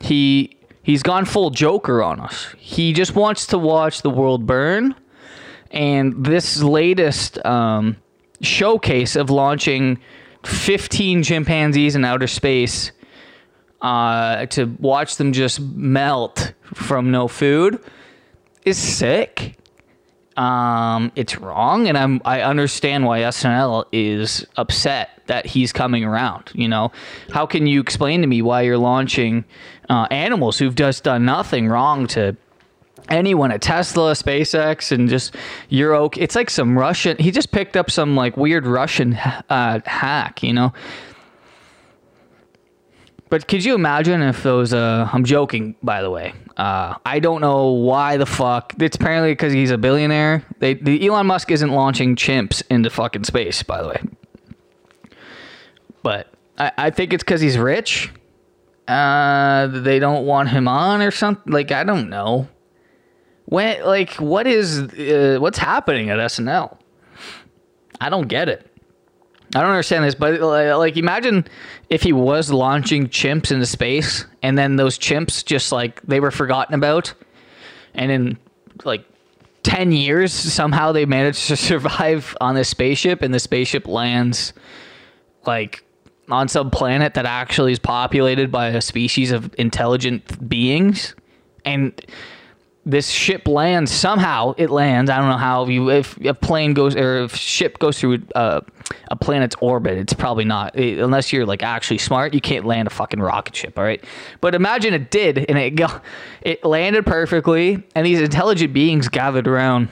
he 0.00 0.56
He's 0.82 1.02
gone 1.02 1.24
full 1.24 1.50
Joker 1.50 2.02
on 2.02 2.18
us. 2.20 2.54
He 2.58 2.92
just 2.92 3.14
wants 3.14 3.46
to 3.48 3.58
watch 3.58 4.02
the 4.02 4.10
world 4.10 4.46
burn. 4.46 4.94
And 5.70 6.24
this 6.24 6.60
latest 6.60 7.44
um, 7.46 7.96
showcase 8.40 9.16
of 9.16 9.30
launching 9.30 10.00
15 10.44 11.22
chimpanzees 11.22 11.94
in 11.94 12.04
outer 12.04 12.26
space 12.26 12.90
uh, 13.82 14.46
to 14.46 14.66
watch 14.78 15.16
them 15.16 15.32
just 15.32 15.60
melt 15.60 16.54
from 16.72 17.10
no 17.10 17.28
food 17.28 17.78
is 18.64 18.78
sick. 18.78 19.58
Um, 20.36 21.12
it's 21.14 21.36
wrong, 21.36 21.88
and 21.88 21.98
I'm 21.98 22.22
I 22.24 22.40
understand 22.40 23.04
why 23.04 23.20
SNL 23.20 23.84
is 23.92 24.46
upset 24.56 25.10
that 25.26 25.44
he's 25.44 25.72
coming 25.74 26.04
around. 26.04 26.50
You 26.54 26.68
know, 26.68 26.90
how 27.30 27.44
can 27.44 27.66
you 27.66 27.80
explain 27.80 28.22
to 28.22 28.26
me 28.26 28.40
why 28.40 28.62
you're 28.62 28.78
launching 28.78 29.44
uh, 29.90 30.06
animals 30.10 30.58
who've 30.58 30.74
just 30.74 31.04
done 31.04 31.26
nothing 31.26 31.68
wrong 31.68 32.06
to 32.08 32.36
anyone 33.08 33.52
at 33.52 33.60
Tesla, 33.60 34.12
SpaceX, 34.12 34.90
and 34.92 35.08
just 35.08 35.34
okay. 35.70 36.20
It's 36.20 36.34
like 36.34 36.48
some 36.48 36.78
Russian. 36.78 37.18
He 37.18 37.30
just 37.30 37.52
picked 37.52 37.76
up 37.76 37.90
some 37.90 38.16
like 38.16 38.36
weird 38.36 38.66
Russian 38.66 39.14
uh, 39.14 39.80
hack. 39.84 40.42
You 40.42 40.54
know, 40.54 40.72
but 43.32 43.48
could 43.48 43.64
you 43.64 43.74
imagine 43.74 44.20
if 44.20 44.42
those? 44.42 44.74
Uh, 44.74 45.08
I'm 45.10 45.24
joking, 45.24 45.74
by 45.82 46.02
the 46.02 46.10
way. 46.10 46.34
Uh, 46.54 46.96
I 47.06 47.18
don't 47.18 47.40
know 47.40 47.68
why 47.68 48.18
the 48.18 48.26
fuck. 48.26 48.74
It's 48.78 48.96
apparently 48.96 49.32
because 49.32 49.54
he's 49.54 49.70
a 49.70 49.78
billionaire. 49.78 50.44
They, 50.58 50.74
the 50.74 51.06
Elon 51.06 51.28
Musk 51.28 51.50
isn't 51.50 51.70
launching 51.70 52.14
chimps 52.14 52.62
into 52.68 52.90
fucking 52.90 53.24
space, 53.24 53.62
by 53.62 53.80
the 53.80 53.88
way. 53.88 54.02
But 56.02 56.30
I, 56.58 56.72
I 56.76 56.90
think 56.90 57.14
it's 57.14 57.24
because 57.24 57.40
he's 57.40 57.56
rich. 57.56 58.10
Uh, 58.86 59.68
they 59.68 59.98
don't 59.98 60.26
want 60.26 60.50
him 60.50 60.68
on 60.68 61.00
or 61.00 61.10
something. 61.10 61.50
Like 61.50 61.72
I 61.72 61.84
don't 61.84 62.10
know. 62.10 62.48
When 63.46 63.82
like 63.82 64.12
what 64.16 64.46
is 64.46 64.78
uh, 64.78 65.38
what's 65.40 65.56
happening 65.56 66.10
at 66.10 66.18
SNL? 66.18 66.76
I 67.98 68.10
don't 68.10 68.28
get 68.28 68.50
it. 68.50 68.71
I 69.54 69.60
don't 69.60 69.70
understand 69.70 70.04
this, 70.04 70.14
but 70.14 70.40
like, 70.40 70.96
imagine 70.96 71.46
if 71.90 72.02
he 72.02 72.12
was 72.12 72.50
launching 72.50 73.08
chimps 73.08 73.52
into 73.52 73.66
space, 73.66 74.24
and 74.42 74.56
then 74.56 74.76
those 74.76 74.98
chimps 74.98 75.44
just 75.44 75.72
like 75.72 76.00
they 76.02 76.20
were 76.20 76.30
forgotten 76.30 76.74
about, 76.74 77.12
and 77.94 78.10
in 78.10 78.38
like 78.84 79.04
ten 79.62 79.92
years 79.92 80.32
somehow 80.32 80.92
they 80.92 81.04
managed 81.04 81.48
to 81.48 81.56
survive 81.70 82.34
on 82.40 82.54
this 82.54 82.70
spaceship, 82.70 83.20
and 83.20 83.34
the 83.34 83.38
spaceship 83.38 83.86
lands 83.86 84.54
like 85.46 85.84
on 86.30 86.48
some 86.48 86.70
planet 86.70 87.14
that 87.14 87.26
actually 87.26 87.72
is 87.72 87.78
populated 87.78 88.50
by 88.50 88.68
a 88.68 88.80
species 88.80 89.32
of 89.32 89.54
intelligent 89.58 90.48
beings, 90.48 91.14
and 91.66 92.00
this 92.84 93.08
ship 93.08 93.46
lands 93.46 93.92
somehow 93.92 94.52
it 94.58 94.68
lands 94.68 95.08
i 95.08 95.16
don't 95.16 95.28
know 95.28 95.36
how 95.36 95.66
you 95.66 95.88
if 95.88 96.16
a 96.24 96.34
plane 96.34 96.74
goes 96.74 96.96
or 96.96 97.22
if 97.22 97.36
ship 97.36 97.78
goes 97.78 98.00
through 98.00 98.20
uh, 98.34 98.60
a 99.10 99.16
planet's 99.16 99.56
orbit 99.60 99.98
it's 99.98 100.12
probably 100.12 100.44
not 100.44 100.76
it, 100.78 100.98
unless 100.98 101.32
you're 101.32 101.46
like 101.46 101.62
actually 101.62 101.98
smart 101.98 102.34
you 102.34 102.40
can't 102.40 102.64
land 102.64 102.86
a 102.86 102.90
fucking 102.90 103.20
rocket 103.20 103.54
ship 103.54 103.78
all 103.78 103.84
right 103.84 104.04
but 104.40 104.54
imagine 104.54 104.94
it 104.94 105.10
did 105.10 105.38
and 105.48 105.58
it 105.58 105.70
go, 105.70 105.88
it 106.40 106.64
landed 106.64 107.04
perfectly 107.06 107.82
and 107.94 108.06
these 108.06 108.20
intelligent 108.20 108.72
beings 108.72 109.08
gathered 109.08 109.48
around 109.48 109.88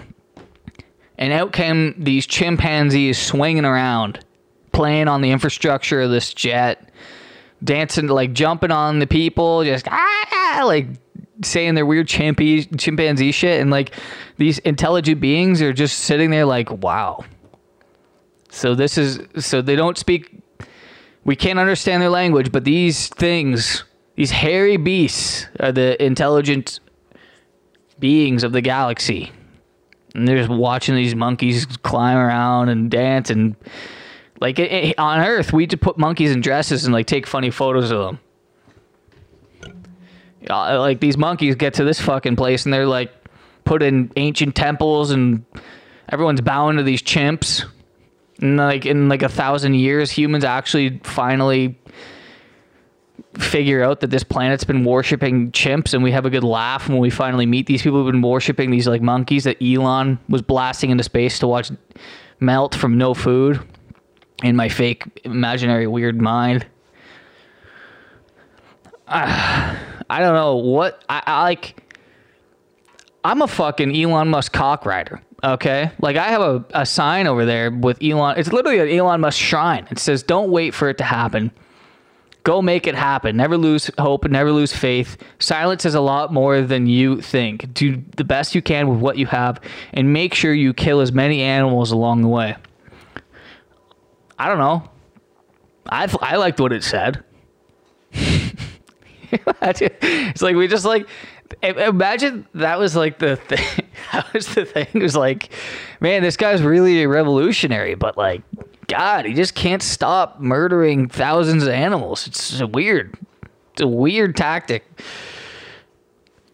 and 1.19 1.33
out 1.33 1.52
came 1.52 1.95
these 1.99 2.26
chimpanzees 2.26 3.19
swinging 3.19 3.64
around 3.64 4.25
playing 4.73 5.09
on 5.09 5.21
the 5.21 5.30
infrastructure 5.30 6.00
of 6.00 6.11
this 6.11 6.33
jet 6.33 6.90
dancing 7.62 8.07
like 8.07 8.33
jumping 8.33 8.71
on 8.71 8.99
the 9.00 9.07
people 9.07 9.64
just 9.64 9.87
ah, 9.88 10.62
like 10.64 10.87
saying 11.42 11.75
their 11.75 11.87
weird 11.87 12.09
chimpanzee 12.09 12.64
chimpanzee 12.76 13.33
shit, 13.33 13.61
and 13.61 13.71
like 13.71 13.95
these 14.37 14.59
intelligent 14.61 15.21
beings 15.21 15.62
are 15.62 15.73
just 15.73 16.00
sitting 16.00 16.30
there 16.30 16.45
like, 16.45 16.71
wow. 16.71 17.25
So 18.50 18.75
this 18.75 18.99
is 18.99 19.21
so 19.38 19.62
they 19.62 19.76
don't 19.76 19.97
speak. 19.97 20.42
We 21.25 21.37
can't 21.37 21.59
understand 21.59 22.02
their 22.02 22.11
language, 22.11 22.50
but 22.50 22.64
these 22.64 23.09
things, 23.09 23.85
these 24.16 24.30
hairy 24.30 24.76
beasts, 24.76 25.47
are 25.61 25.73
the 25.73 26.02
intelligent 26.02 26.80
beings 27.99 28.42
of 28.42 28.52
the 28.52 28.61
galaxy. 28.61 29.30
And 30.14 30.26
they're 30.26 30.38
just 30.38 30.50
watching 30.50 30.97
these 30.97 31.14
monkeys 31.14 31.66
climb 31.66 32.16
around 32.16 32.69
and 32.71 32.90
dance 32.90 33.30
and 33.30 33.54
like 34.40 34.59
it, 34.59 34.73
it, 34.73 34.99
on 34.99 35.21
Earth, 35.21 35.52
we 35.52 35.66
just 35.66 35.83
put 35.83 35.99
monkeys 35.99 36.33
in 36.33 36.40
dresses 36.40 36.85
and 36.85 36.95
like 36.95 37.07
take 37.07 37.26
funny 37.26 37.50
photos 37.50 37.90
of 37.90 37.99
them 37.99 38.19
uh, 40.49 40.78
like 40.78 41.00
these 41.00 41.16
monkeys 41.16 41.54
get 41.54 41.75
to 41.75 41.85
this 41.85 42.00
fucking 42.00 42.37
place 42.37 42.64
and 42.64 42.73
they're 42.73 42.87
like 42.87 43.12
put 43.64 43.83
in 43.83 44.11
ancient 44.16 44.54
temples 44.54 45.11
and 45.11 45.45
everyone's 46.09 46.40
bowing 46.40 46.76
to 46.76 46.83
these 46.83 47.02
chimps. 47.02 47.64
And 48.40 48.56
like 48.56 48.87
in 48.87 49.09
like 49.09 49.23
a 49.23 49.28
thousand 49.28 49.75
years, 49.75 50.11
humans 50.11 50.44
actually 50.44 51.00
finally 51.04 51.78
figure 53.38 53.82
out 53.82 54.00
that 54.00 54.11
this 54.11 54.25
planet's 54.25 54.64
been 54.64 54.85
worshiping 54.85 55.52
chimps 55.52 55.94
and 55.94 56.02
we 56.02 56.11
have 56.11 56.26
a 56.26 56.30
good 56.30 56.42
laugh 56.42 56.88
when 56.88 56.99
we 56.99 57.11
finally 57.11 57.47
meet 57.47 57.66
these 57.66 57.82
people 57.82 58.02
who've 58.02 58.12
been 58.12 58.23
worshiping 58.23 58.70
these 58.70 58.88
like 58.88 59.02
monkeys 59.02 59.44
that 59.44 59.56
Elon 59.62 60.18
was 60.28 60.42
blasting 60.42 60.90
into 60.90 61.04
space 61.04 61.38
to 61.38 61.47
watch 61.47 61.70
melt 62.40 62.75
from 62.75 62.99
no 62.99 63.14
food 63.14 63.61
in 64.42 64.56
my 64.56 64.68
fake 64.68 65.04
imaginary 65.25 65.87
weird 65.87 66.20
mind. 66.20 66.66
Uh, 69.06 69.76
I 70.11 70.18
don't 70.18 70.35
know 70.35 70.56
what 70.56 71.04
I, 71.09 71.23
I 71.25 71.42
like. 71.42 71.89
I'm 73.24 73.42
a 73.42 73.48
fucking 73.48 73.94
Elon 73.94 74.28
Musk 74.28 74.52
cock 74.52 74.86
rider. 74.86 75.20
Okay, 75.42 75.90
like 76.00 76.16
I 76.16 76.28
have 76.28 76.42
a, 76.42 76.64
a 76.74 76.84
sign 76.84 77.26
over 77.26 77.44
there 77.46 77.70
with 77.70 78.02
Elon. 78.02 78.38
It's 78.38 78.52
literally 78.52 78.78
an 78.78 78.88
Elon 78.88 79.20
Musk 79.20 79.38
shrine. 79.38 79.86
It 79.90 79.98
says, 79.98 80.22
"Don't 80.22 80.50
wait 80.50 80.74
for 80.74 80.88
it 80.88 80.98
to 80.98 81.04
happen. 81.04 81.50
Go 82.42 82.62
make 82.62 82.86
it 82.86 82.94
happen. 82.94 83.36
Never 83.36 83.56
lose 83.56 83.90
hope. 83.98 84.28
Never 84.28 84.52
lose 84.52 84.72
faith. 84.74 85.16
Silence 85.38 85.84
is 85.84 85.94
a 85.94 86.00
lot 86.00 86.32
more 86.32 86.62
than 86.62 86.86
you 86.86 87.20
think. 87.20 87.72
Do 87.74 88.02
the 88.16 88.24
best 88.24 88.54
you 88.54 88.62
can 88.62 88.88
with 88.88 89.00
what 89.00 89.18
you 89.18 89.26
have, 89.26 89.60
and 89.92 90.12
make 90.12 90.34
sure 90.34 90.52
you 90.52 90.74
kill 90.74 91.00
as 91.00 91.12
many 91.12 91.42
animals 91.42 91.90
along 91.90 92.22
the 92.22 92.28
way." 92.28 92.56
I 94.38 94.48
don't 94.48 94.58
know. 94.58 94.90
I 95.88 96.10
I 96.22 96.36
liked 96.36 96.60
what 96.60 96.72
it 96.72 96.82
said. 96.82 97.22
it's 99.32 100.42
like 100.42 100.56
we 100.56 100.66
just 100.66 100.84
like 100.84 101.06
imagine 101.62 102.47
that 102.54 102.78
was 102.78 102.97
like 102.97 103.19
the 103.19 103.37
thing. 103.49 103.87
that 104.12 104.33
was 104.33 104.54
the 104.54 104.64
thing. 104.64 104.87
It 104.95 105.02
was 105.02 105.16
like, 105.16 105.52
man, 106.00 106.23
this 106.23 106.37
guy's 106.37 106.62
really 106.62 107.02
a 107.02 107.09
revolutionary, 107.09 107.95
but 107.95 108.16
like, 108.16 108.42
God, 108.87 109.25
he 109.25 109.35
just 109.35 109.54
can't 109.54 109.83
stop 109.83 110.40
murdering 110.40 111.09
thousands 111.09 111.64
of 111.64 111.71
animals. 111.71 112.26
It's 112.26 112.62
weird. 112.62 113.16
It's 113.73 113.83
a 113.83 113.87
weird 113.87 114.37
tactic. 114.37 114.85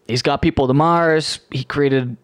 He's 0.07 0.21
got 0.21 0.41
people 0.41 0.67
to 0.67 0.73
Mars. 0.73 1.39
He 1.51 1.63
created 1.63 2.15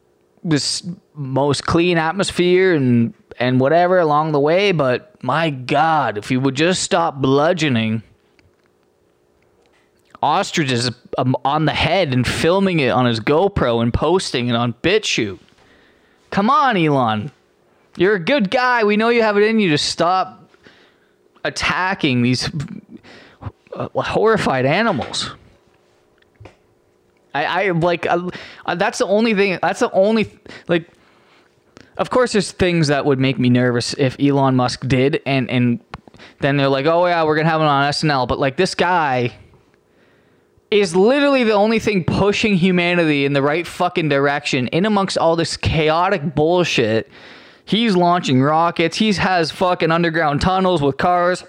this 0.43 0.87
most 1.15 1.65
clean 1.65 1.97
atmosphere 1.97 2.73
and 2.73 3.13
and 3.39 3.59
whatever 3.59 3.97
along 3.97 4.31
the 4.31 4.39
way, 4.39 4.71
but 4.71 5.21
my 5.23 5.49
God, 5.49 6.19
if 6.19 6.29
he 6.29 6.37
would 6.37 6.53
just 6.53 6.83
stop 6.83 7.15
bludgeoning 7.15 8.03
ostriches 10.23 10.89
um, 11.17 11.35
on 11.43 11.65
the 11.65 11.73
head 11.73 12.13
and 12.13 12.25
filming 12.25 12.79
it 12.79 12.89
on 12.89 13.05
his 13.05 13.19
GoPro 13.19 13.81
and 13.81 13.93
posting 13.93 14.47
it 14.47 14.55
on 14.55 14.73
BitChute. 14.81 15.39
Come 16.31 16.49
on, 16.49 16.77
Elon. 16.77 17.31
You're 17.97 18.15
a 18.15 18.19
good 18.19 18.49
guy. 18.49 18.85
We 18.85 18.97
know 18.97 19.09
you 19.09 19.21
have 19.21 19.37
it 19.37 19.43
in 19.43 19.59
you 19.59 19.69
to 19.69 19.77
stop 19.77 20.49
attacking 21.43 22.21
these 22.21 22.49
uh, 23.75 23.89
horrified 23.95 24.65
animals. 24.65 25.31
I, 27.35 27.67
I 27.67 27.71
like 27.71 28.07
uh, 28.07 28.29
that's 28.75 28.99
the 28.99 29.07
only 29.07 29.33
thing. 29.33 29.59
That's 29.61 29.79
the 29.79 29.91
only 29.91 30.31
like. 30.67 30.89
Of 31.97 32.09
course, 32.09 32.31
there's 32.31 32.51
things 32.51 32.87
that 32.87 33.05
would 33.05 33.19
make 33.19 33.37
me 33.37 33.49
nervous 33.49 33.93
if 33.95 34.15
Elon 34.19 34.55
Musk 34.55 34.87
did, 34.87 35.21
and 35.25 35.49
and 35.49 35.79
then 36.39 36.57
they're 36.57 36.67
like, 36.67 36.85
oh 36.85 37.05
yeah, 37.05 37.23
we're 37.23 37.35
gonna 37.35 37.49
have 37.49 37.61
him 37.61 37.67
on 37.67 37.91
SNL. 37.91 38.27
But 38.27 38.39
like 38.39 38.57
this 38.57 38.73
guy 38.73 39.33
is 40.79 40.95
literally 40.95 41.43
the 41.43 41.53
only 41.53 41.79
thing 41.79 42.03
pushing 42.03 42.55
humanity 42.55 43.25
in 43.25 43.33
the 43.33 43.41
right 43.41 43.67
fucking 43.67 44.09
direction 44.09 44.67
in 44.67 44.85
amongst 44.85 45.17
all 45.17 45.35
this 45.35 45.55
chaotic 45.57 46.35
bullshit. 46.35 47.09
He's 47.65 47.95
launching 47.95 48.41
rockets. 48.41 48.97
He 48.97 49.13
has 49.13 49.51
fucking 49.51 49.91
underground 49.91 50.41
tunnels 50.41 50.81
with 50.81 50.97
cars 50.97 51.43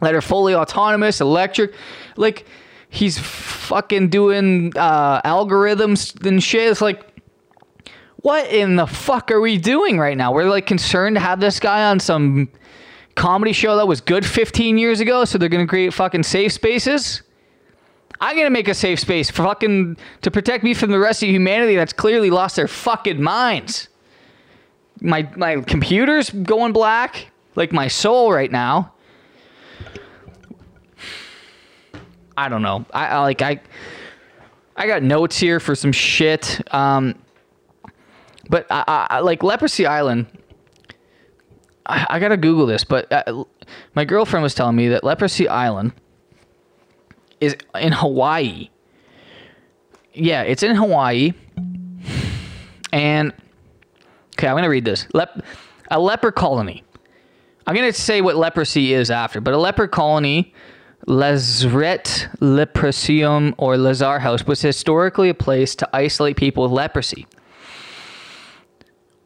that 0.00 0.14
are 0.14 0.20
fully 0.20 0.54
autonomous, 0.54 1.20
electric. 1.20 1.74
Like 2.16 2.46
he's 2.88 3.18
fucking 3.18 4.08
doing 4.08 4.72
uh, 4.76 5.22
algorithms 5.22 6.24
and 6.26 6.42
shit. 6.42 6.70
It's 6.70 6.80
like, 6.80 7.06
what 8.16 8.50
in 8.52 8.76
the 8.76 8.86
fuck 8.86 9.30
are 9.30 9.40
we 9.40 9.56
doing 9.58 9.98
right 9.98 10.16
now? 10.16 10.32
We're 10.32 10.48
like 10.48 10.66
concerned 10.66 11.16
to 11.16 11.20
have 11.20 11.40
this 11.40 11.58
guy 11.58 11.90
on 11.90 12.00
some 12.00 12.48
comedy 13.14 13.52
show 13.52 13.76
that 13.76 13.88
was 13.88 14.00
good 14.00 14.24
15 14.24 14.78
years 14.78 15.00
ago, 15.00 15.24
so 15.24 15.38
they're 15.38 15.48
gonna 15.48 15.66
create 15.66 15.92
fucking 15.94 16.22
safe 16.22 16.52
spaces. 16.52 17.22
I'm 18.20 18.36
gonna 18.36 18.50
make 18.50 18.68
a 18.68 18.74
safe 18.74 19.00
space 19.00 19.30
for 19.30 19.44
fucking 19.44 19.96
to 20.22 20.30
protect 20.30 20.62
me 20.62 20.74
from 20.74 20.90
the 20.90 20.98
rest 20.98 21.22
of 21.22 21.28
humanity 21.30 21.74
that's 21.76 21.92
clearly 21.92 22.30
lost 22.30 22.56
their 22.56 22.68
fucking 22.68 23.22
minds. 23.22 23.88
My 25.00 25.28
my 25.36 25.62
computer's 25.62 26.28
going 26.30 26.72
black, 26.72 27.28
like 27.56 27.72
my 27.72 27.88
soul 27.88 28.32
right 28.32 28.50
now. 28.50 28.92
I 32.36 32.48
don't 32.48 32.62
know. 32.62 32.84
I, 32.92 33.06
I 33.06 33.20
like 33.20 33.40
I 33.40 33.60
I 34.76 34.86
got 34.86 35.02
notes 35.02 35.38
here 35.38 35.58
for 35.58 35.74
some 35.74 35.92
shit. 35.92 36.60
Um, 36.74 37.14
but 38.50 38.66
I, 38.70 39.06
I 39.08 39.20
like 39.20 39.42
Leprosy 39.42 39.86
Island. 39.86 40.26
I, 41.86 42.06
I 42.10 42.18
gotta 42.18 42.36
Google 42.36 42.66
this, 42.66 42.84
but 42.84 43.10
uh, 43.10 43.44
my 43.94 44.04
girlfriend 44.04 44.42
was 44.42 44.54
telling 44.54 44.76
me 44.76 44.88
that 44.88 45.04
Leprosy 45.04 45.48
Island 45.48 45.92
is 47.40 47.56
in 47.78 47.92
Hawaii. 47.92 48.70
Yeah, 50.12 50.42
it's 50.42 50.62
in 50.62 50.76
Hawaii. 50.76 51.32
And 52.92 53.32
okay, 54.36 54.48
I'm 54.48 54.56
gonna 54.56 54.68
read 54.68 54.84
this. 54.84 55.06
Lep- 55.14 55.42
a 55.90 56.00
leper 56.00 56.32
colony. 56.32 56.82
I'm 57.66 57.74
gonna 57.74 57.92
say 57.92 58.20
what 58.20 58.36
leprosy 58.36 58.92
is 58.92 59.10
after, 59.10 59.40
but 59.40 59.54
a 59.54 59.58
leper 59.58 59.86
colony, 59.86 60.54
Lazaret 61.06 62.36
Leprosium 62.38 63.54
or 63.58 63.76
Lazar 63.76 64.18
House, 64.18 64.46
was 64.46 64.60
historically 64.60 65.28
a 65.28 65.34
place 65.34 65.74
to 65.76 65.88
isolate 65.92 66.36
people 66.36 66.64
with 66.64 66.72
leprosy 66.72 67.26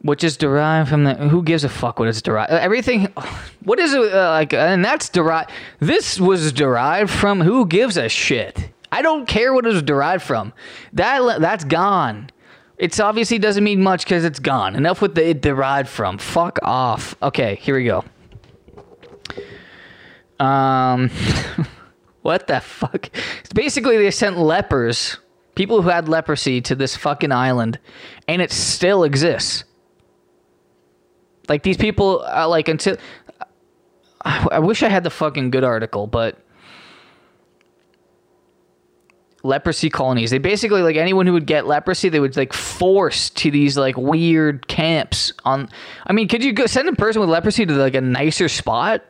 which 0.05 0.23
is 0.23 0.37
derived 0.37 0.87
from 0.87 1.03
the 1.03 1.15
who 1.15 1.41
gives 1.41 1.63
a 1.63 1.69
fuck 1.69 1.97
what 1.97 2.07
it's 2.07 2.21
derived 2.21 2.51
everything 2.51 3.05
what 3.63 3.79
is 3.79 3.93
it 3.93 4.13
uh, 4.13 4.29
like 4.29 4.53
and 4.53 4.85
that's 4.85 5.09
derived 5.09 5.49
this 5.79 6.19
was 6.19 6.51
derived 6.51 7.09
from 7.09 7.41
who 7.41 7.65
gives 7.65 7.97
a 7.97 8.07
shit. 8.07 8.69
I 8.91 9.01
don't 9.01 9.27
care 9.27 9.53
what 9.53 9.65
it 9.65 9.69
was 9.69 9.81
derived 9.81 10.23
from. 10.23 10.53
That 10.93 11.41
that's 11.41 11.63
gone. 11.63 12.29
It's 12.77 12.99
obviously 12.99 13.39
doesn't 13.39 13.63
mean 13.63 13.81
much 13.81 14.03
because 14.03 14.23
it's 14.23 14.39
gone. 14.39 14.75
Enough 14.75 15.01
with 15.01 15.15
the 15.15 15.29
it 15.29 15.41
derived 15.41 15.89
from. 15.89 16.17
Fuck 16.17 16.59
off. 16.61 17.15
Okay 17.21 17.55
here 17.55 17.75
we 17.75 17.85
go. 17.85 18.05
Um 20.39 21.09
what 22.21 22.47
the 22.47 22.59
fuck? 22.59 23.09
It's 23.39 23.53
basically 23.53 23.97
they 23.97 24.11
sent 24.11 24.37
lepers 24.37 25.17
people 25.55 25.81
who 25.81 25.89
had 25.89 26.09
leprosy 26.09 26.61
to 26.61 26.75
this 26.75 26.95
fucking 26.95 27.31
island 27.31 27.79
and 28.27 28.41
it 28.41 28.51
still 28.51 29.03
exists 29.03 29.63
like 31.49 31.63
these 31.63 31.77
people, 31.77 32.23
uh, 32.25 32.47
like 32.47 32.67
until 32.67 32.97
I 34.25 34.59
wish 34.59 34.81
I 34.81 34.89
had 34.89 35.03
the 35.03 35.11
fucking 35.11 35.51
good 35.51 35.63
article, 35.63 36.07
but 36.07 36.39
leprosy 39.43 39.89
colonies. 39.89 40.31
They 40.31 40.39
basically 40.39 40.81
like 40.81 40.95
anyone 40.95 41.27
who 41.27 41.33
would 41.33 41.45
get 41.45 41.67
leprosy, 41.67 42.09
they 42.09 42.19
would 42.19 42.35
like 42.35 42.51
force 42.51 43.29
to 43.31 43.51
these 43.51 43.77
like 43.77 43.95
weird 43.95 44.67
camps. 44.67 45.31
On, 45.45 45.69
I 46.07 46.13
mean, 46.13 46.27
could 46.27 46.43
you 46.43 46.51
go 46.51 46.65
send 46.65 46.89
a 46.89 46.93
person 46.93 47.21
with 47.21 47.29
leprosy 47.29 47.65
to 47.65 47.73
like 47.73 47.93
a 47.93 48.01
nicer 48.01 48.49
spot? 48.49 49.03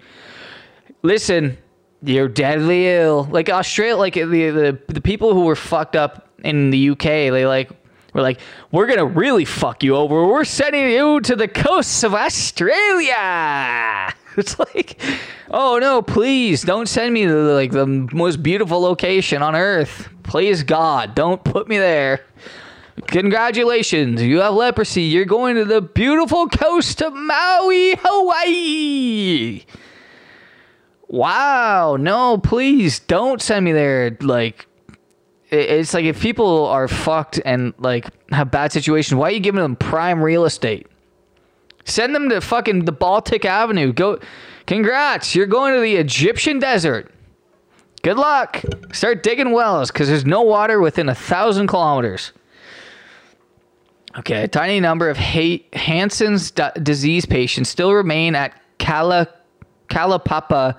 Listen, 1.02 1.58
you're 2.04 2.28
deadly 2.28 2.88
ill. 2.88 3.24
Like 3.32 3.50
Australia, 3.50 3.96
like 3.96 4.16
the 4.16 4.26
the 4.26 4.80
the 4.90 5.02
people 5.02 5.34
who 5.34 5.42
were 5.42 5.56
fucked 5.56 5.96
up 5.96 6.30
in 6.44 6.72
the 6.72 6.90
UK, 6.90 7.04
they 7.04 7.46
like 7.46 7.72
we're 8.16 8.22
like, 8.22 8.40
we're 8.72 8.88
gonna 8.88 9.06
really 9.06 9.44
fuck 9.44 9.84
you 9.84 9.98
over. 9.98 10.26
We're 10.26 10.46
sending 10.46 10.90
you 10.90 11.20
to 11.20 11.36
the 11.36 11.50
coasts 11.50 12.02
of 12.04 12.16
Australia. 12.16 13.14
It's 14.38 14.60
like, 14.60 15.00
oh 15.50 15.78
no, 15.80 16.02
please 16.02 16.62
don't 16.62 16.88
send 16.88 17.14
me 17.14 17.24
to 17.24 17.34
like 17.54 17.72
the 17.72 17.86
most 17.88 18.44
beautiful 18.44 18.82
location 18.82 19.42
on 19.42 19.56
earth. 19.56 20.10
Please 20.24 20.62
God, 20.62 21.16
don't 21.16 21.42
put 21.42 21.70
me 21.70 21.78
there. 21.78 22.20
Congratulations, 23.08 24.22
you 24.22 24.42
have 24.42 24.54
leprosy. 24.54 25.04
You're 25.04 25.24
going 25.24 25.56
to 25.56 25.64
the 25.64 25.82
beautiful 25.82 26.50
coast 26.50 27.02
of 27.02 27.14
Maui, 27.14 27.96
Hawaii. 28.04 29.64
Wow, 31.08 31.96
no, 31.98 32.38
please 32.38 33.00
don't 33.00 33.42
send 33.42 33.64
me 33.64 33.72
there. 33.72 34.18
Like, 34.20 34.68
it's 35.56 35.94
like 35.94 36.06
if 36.06 36.22
people 36.22 36.66
are 36.68 36.88
fucked 36.88 37.40
and 37.46 37.74
like 37.78 38.08
have 38.32 38.52
bad 38.52 38.72
situations, 38.72 39.18
why 39.18 39.30
are 39.30 39.32
you 39.32 39.40
giving 39.40 39.62
them 39.62 39.76
prime 39.76 40.22
real 40.22 40.46
estate? 40.46 40.88
Send 41.86 42.16
them 42.16 42.30
to 42.30 42.42
fucking 42.42 42.86
the 42.86 42.92
Baltic 42.92 43.46
Avenue. 43.46 43.94
Go, 43.94 44.20
congrats, 44.66 45.36
you're 45.36 45.46
going 45.46 45.74
to 45.76 45.80
the 45.80 45.96
Egyptian 45.96 46.60
desert. 46.60 47.12
Good 48.02 48.18
luck. 48.18 48.64
Start 48.92 49.24
digging 49.24 49.52
wells 49.52 49.92
because 49.92 50.08
there's 50.08 50.26
no 50.26 50.42
water 50.42 50.80
within 50.80 51.10
a 51.10 51.16
thousand 51.16 51.68
kilometers. 51.68 52.34
Okay, 54.18 54.44
a 54.44 54.48
tiny 54.48 54.80
number 54.80 55.10
of 55.10 55.18
Hansen's 55.18 56.52
disease 56.82 57.26
patients 57.26 57.70
still 57.70 57.94
remain 57.94 58.34
at 58.34 58.54
Kala, 58.80 59.28
Kalaupapa 59.90 60.78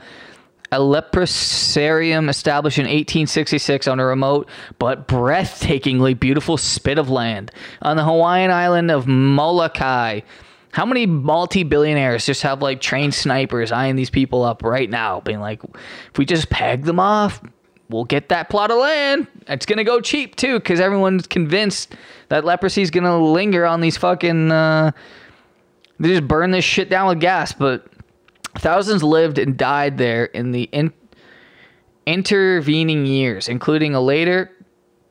a 0.73 0.79
leprosarium 0.79 2.29
established 2.29 2.79
in 2.79 2.85
1866 2.85 3.87
on 3.87 4.01
a 4.01 4.05
remote 4.05 4.49
but 4.79 5.07
breathtakingly 5.07 6.19
beautiful 6.19 6.57
spit 6.57 6.99
of 6.99 7.09
land 7.09 7.51
on 7.83 7.97
the 7.97 8.05
Hawaiian 8.05 8.51
island 8.51 8.91
of 8.91 9.07
Molokai. 9.07 10.21
How 10.73 10.85
many 10.85 11.07
multi-billionaires 11.07 12.27
just 12.27 12.43
have 12.43 12.61
like 12.61 12.81
trained 12.81 13.15
snipers 13.15 13.73
eyeing 13.73 13.97
these 13.97 14.11
people 14.11 14.43
up 14.43 14.63
right 14.63 14.91
now, 14.91 15.21
being 15.21 15.41
like, 15.41 15.63
if 15.65 16.19
we 16.19 16.27
just 16.27 16.51
peg 16.51 16.85
them 16.85 17.01
off, 17.01 17.41
we'll 17.89 18.05
get 18.05 18.29
that 18.29 18.51
plot 18.51 18.71
of 18.71 18.79
land. 18.79 19.27
It's 19.49 19.65
gonna 19.65 19.85
go 19.85 20.01
cheap 20.01 20.37
too, 20.37 20.59
because 20.59 20.81
everyone's 20.81 21.27
convinced 21.27 21.95
that 22.29 22.45
leprosy 22.45 22.83
is 22.83 22.91
gonna 22.91 23.19
linger 23.19 23.65
on 23.65 23.81
these 23.81 23.97
fucking. 23.97 24.51
Uh, 24.53 24.93
they 25.99 26.09
just 26.09 26.29
burn 26.29 26.51
this 26.51 26.65
shit 26.65 26.91
down 26.91 27.09
with 27.09 27.21
gas, 27.21 27.53
but 27.53 27.87
Thousands 28.59 29.03
lived 29.03 29.39
and 29.39 29.57
died 29.57 29.99
there 29.99 30.27
in 30.27 30.53
the 30.53 30.65
in- 30.73 30.93
intervening 32.07 33.07
years, 33.07 33.49
including 33.49 33.95
a 33.95 34.01
later 34.01 34.51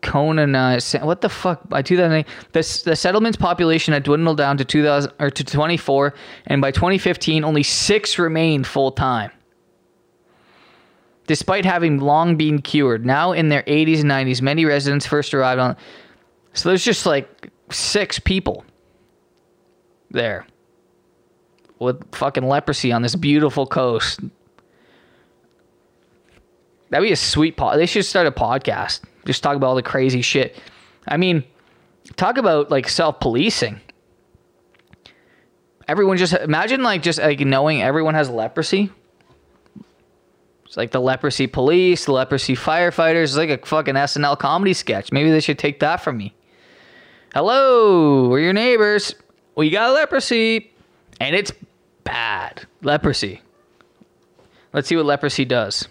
colonized. 0.01 0.99
What 1.01 1.21
the 1.21 1.29
fuck? 1.29 1.67
By 1.67 1.81
2008, 1.81 2.25
the, 2.53 2.81
the 2.85 2.95
settlement's 2.95 3.37
population 3.37 3.93
had 3.93 4.03
dwindled 4.03 4.37
down 4.37 4.57
to 4.57 4.65
2000 4.65 5.11
or 5.19 5.29
to 5.29 5.43
24, 5.43 6.13
and 6.47 6.61
by 6.61 6.71
2015, 6.71 7.43
only 7.43 7.63
six 7.63 8.17
remained 8.17 8.65
full 8.65 8.91
time. 8.91 9.31
Despite 11.27 11.65
having 11.65 11.99
long 11.99 12.37
been 12.37 12.61
cured, 12.61 13.05
now 13.05 13.31
in 13.31 13.49
their 13.49 13.63
80s 13.63 14.01
and 14.01 14.11
90s, 14.11 14.41
many 14.41 14.63
residents 14.63 15.07
first 15.07 15.33
arrived 15.33 15.59
on. 15.59 15.75
So 16.53 16.69
there's 16.69 16.85
just 16.85 17.05
like 17.05 17.49
six 17.71 18.19
people 18.19 18.63
there 20.11 20.45
with 21.79 22.15
fucking 22.15 22.47
leprosy 22.47 22.91
on 22.91 23.01
this 23.01 23.15
beautiful 23.15 23.65
coast. 23.65 24.19
That'd 26.89 27.07
be 27.07 27.11
a 27.11 27.17
sweet 27.17 27.57
pod. 27.57 27.79
They 27.79 27.85
should 27.85 28.05
start 28.05 28.27
a 28.27 28.31
podcast. 28.31 29.01
Just 29.25 29.43
talk 29.43 29.55
about 29.55 29.67
all 29.67 29.75
the 29.75 29.83
crazy 29.83 30.21
shit. 30.21 30.55
I 31.07 31.17
mean, 31.17 31.43
talk 32.15 32.37
about 32.37 32.71
like 32.71 32.87
self 32.87 33.19
policing. 33.19 33.81
Everyone 35.87 36.17
just 36.17 36.33
imagine 36.33 36.83
like 36.83 37.01
just 37.03 37.19
like 37.19 37.39
knowing 37.39 37.81
everyone 37.81 38.15
has 38.15 38.29
leprosy. 38.29 38.91
It's 40.65 40.77
like 40.77 40.91
the 40.91 40.99
leprosy 40.99 41.47
police, 41.47 42.05
the 42.05 42.11
leprosy 42.11 42.55
firefighters. 42.55 43.23
It's 43.23 43.37
like 43.37 43.49
a 43.49 43.57
fucking 43.65 43.95
SNL 43.95 44.37
comedy 44.39 44.73
sketch. 44.73 45.11
Maybe 45.11 45.31
they 45.31 45.39
should 45.39 45.59
take 45.59 45.79
that 45.81 45.97
from 45.97 46.17
me. 46.17 46.33
Hello, 47.33 48.29
we're 48.29 48.39
your 48.39 48.53
neighbors. 48.53 49.15
We 49.55 49.69
got 49.69 49.93
leprosy 49.93 50.71
and 51.19 51.35
it's 51.35 51.51
bad. 52.05 52.65
Leprosy. 52.81 53.41
Let's 54.71 54.87
see 54.87 54.95
what 54.95 55.05
leprosy 55.05 55.43
does. 55.43 55.89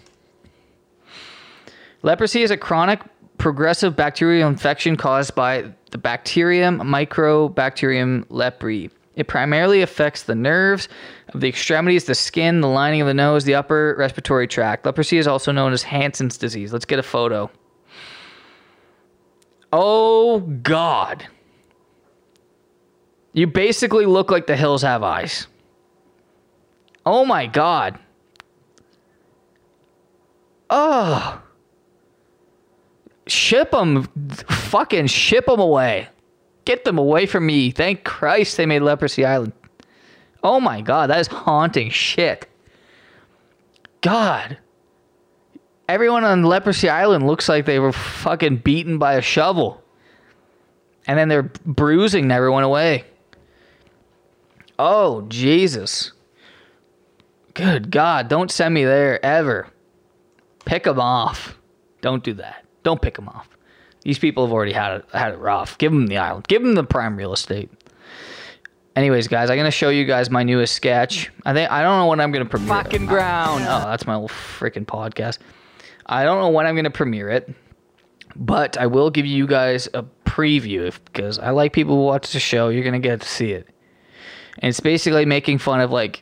Leprosy 2.01 2.41
is 2.41 2.51
a 2.51 2.57
chronic 2.57 3.01
progressive 3.37 3.95
bacterial 3.95 4.47
infection 4.49 4.95
caused 4.95 5.35
by 5.35 5.71
the 5.91 5.97
bacterium 5.97 6.79
Mycobacterium 6.79 8.25
leprae. 8.25 8.89
It 9.15 9.27
primarily 9.27 9.81
affects 9.81 10.23
the 10.23 10.35
nerves 10.35 10.89
of 11.33 11.41
the 11.41 11.47
extremities, 11.47 12.05
the 12.05 12.15
skin, 12.15 12.61
the 12.61 12.67
lining 12.67 13.01
of 13.01 13.07
the 13.07 13.13
nose, 13.13 13.45
the 13.45 13.55
upper 13.55 13.95
respiratory 13.97 14.47
tract. 14.47 14.85
Leprosy 14.85 15.17
is 15.17 15.27
also 15.27 15.51
known 15.51 15.73
as 15.73 15.83
Hansen's 15.83 16.37
disease. 16.37 16.73
Let's 16.73 16.85
get 16.85 16.99
a 16.99 17.03
photo. 17.03 17.49
Oh, 19.71 20.39
God. 20.39 21.25
You 23.33 23.47
basically 23.47 24.05
look 24.05 24.31
like 24.31 24.47
the 24.47 24.55
hills 24.55 24.81
have 24.81 25.03
eyes. 25.03 25.47
Oh 27.05 27.25
my 27.25 27.45
god. 27.45 27.99
Oh. 30.69 31.41
Ship 33.27 33.69
them. 33.71 34.03
Fucking 34.49 35.07
ship 35.07 35.45
them 35.45 35.59
away. 35.59 36.09
Get 36.65 36.83
them 36.83 36.97
away 36.97 37.27
from 37.27 37.45
me. 37.45 37.71
Thank 37.71 38.03
Christ 38.03 38.57
they 38.57 38.65
made 38.65 38.81
Leprosy 38.81 39.23
Island. 39.23 39.53
Oh 40.43 40.59
my 40.59 40.81
god, 40.81 41.09
that 41.09 41.19
is 41.19 41.27
haunting 41.27 41.89
shit. 41.89 42.47
God. 44.01 44.57
everyone 45.89 46.23
on 46.23 46.43
Leprosy 46.43 46.89
Island 46.89 47.25
looks 47.25 47.49
like 47.49 47.65
they 47.65 47.79
were 47.79 47.91
fucking 47.91 48.57
beaten 48.57 48.99
by 48.99 49.13
a 49.13 49.21
shovel. 49.21 49.81
And 51.07 51.17
then 51.17 51.29
they're 51.29 51.43
bruising 51.65 52.31
everyone 52.31 52.63
away. 52.63 53.05
Oh, 54.77 55.21
Jesus. 55.29 56.11
Good 57.55 57.89
God, 57.89 58.27
don't 58.27 58.51
send 58.51 58.73
me 58.73 58.83
there 58.83 59.23
ever. 59.25 59.67
Pick 60.65 60.83
them 60.83 60.99
off. 60.99 61.57
Don't 62.01 62.23
do 62.23 62.33
that. 62.33 62.65
Don't 62.83 63.01
pick 63.01 63.15
them 63.15 63.27
off. 63.29 63.49
These 64.03 64.19
people 64.19 64.45
have 64.45 64.53
already 64.53 64.73
had 64.73 64.97
it, 64.97 65.05
had 65.11 65.33
it 65.33 65.39
rough. 65.39 65.77
Give 65.77 65.91
them 65.91 66.05
the 66.05 66.17
island. 66.17 66.47
Give 66.47 66.61
them 66.61 66.75
the 66.75 66.83
prime 66.83 67.15
real 67.17 67.33
estate. 67.33 67.71
Anyways, 68.95 69.27
guys, 69.27 69.49
I'm 69.49 69.57
gonna 69.57 69.71
show 69.71 69.89
you 69.89 70.05
guys 70.05 70.29
my 70.29 70.43
newest 70.43 70.75
sketch. 70.75 71.31
I 71.45 71.53
think 71.53 71.71
I 71.71 71.81
don't 71.81 71.97
know 71.97 72.07
when 72.07 72.19
I'm 72.19 72.31
gonna 72.31 72.45
premiere. 72.45 72.67
Fucking 72.67 73.03
it. 73.03 73.07
ground. 73.07 73.63
Oh, 73.63 73.89
that's 73.89 74.05
my 74.05 74.15
little 74.15 74.29
freaking 74.29 74.85
podcast. 74.85 75.39
I 76.05 76.23
don't 76.23 76.39
know 76.39 76.49
when 76.49 76.65
I'm 76.67 76.75
gonna 76.75 76.91
premiere 76.91 77.29
it, 77.29 77.53
but 78.35 78.77
I 78.77 78.85
will 78.87 79.09
give 79.09 79.25
you 79.25 79.47
guys 79.47 79.87
a 79.93 80.03
preview 80.25 80.93
because 81.05 81.39
I 81.39 81.49
like 81.49 81.73
people 81.73 81.95
who 81.95 82.03
watch 82.03 82.31
the 82.31 82.39
show. 82.39 82.69
You're 82.69 82.83
gonna 82.83 82.99
get 82.99 83.21
to 83.21 83.27
see 83.27 83.51
it, 83.51 83.67
and 84.59 84.69
it's 84.69 84.81
basically 84.81 85.25
making 85.25 85.59
fun 85.59 85.79
of 85.79 85.89
like. 85.89 86.21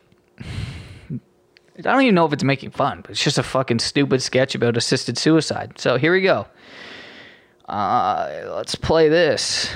I 1.77 1.81
don't 1.81 2.01
even 2.03 2.15
know 2.15 2.25
if 2.25 2.33
it's 2.33 2.43
making 2.43 2.71
fun, 2.71 3.01
but 3.01 3.11
it's 3.11 3.23
just 3.23 3.39
a 3.39 3.43
fucking 3.43 3.79
stupid 3.79 4.21
sketch 4.21 4.53
about 4.53 4.77
assisted 4.77 5.17
suicide. 5.17 5.79
So 5.79 5.97
here 5.97 6.13
we 6.13 6.21
go. 6.21 6.45
Uh, 7.67 8.51
let's 8.55 8.75
play 8.75 9.09
this. 9.09 9.71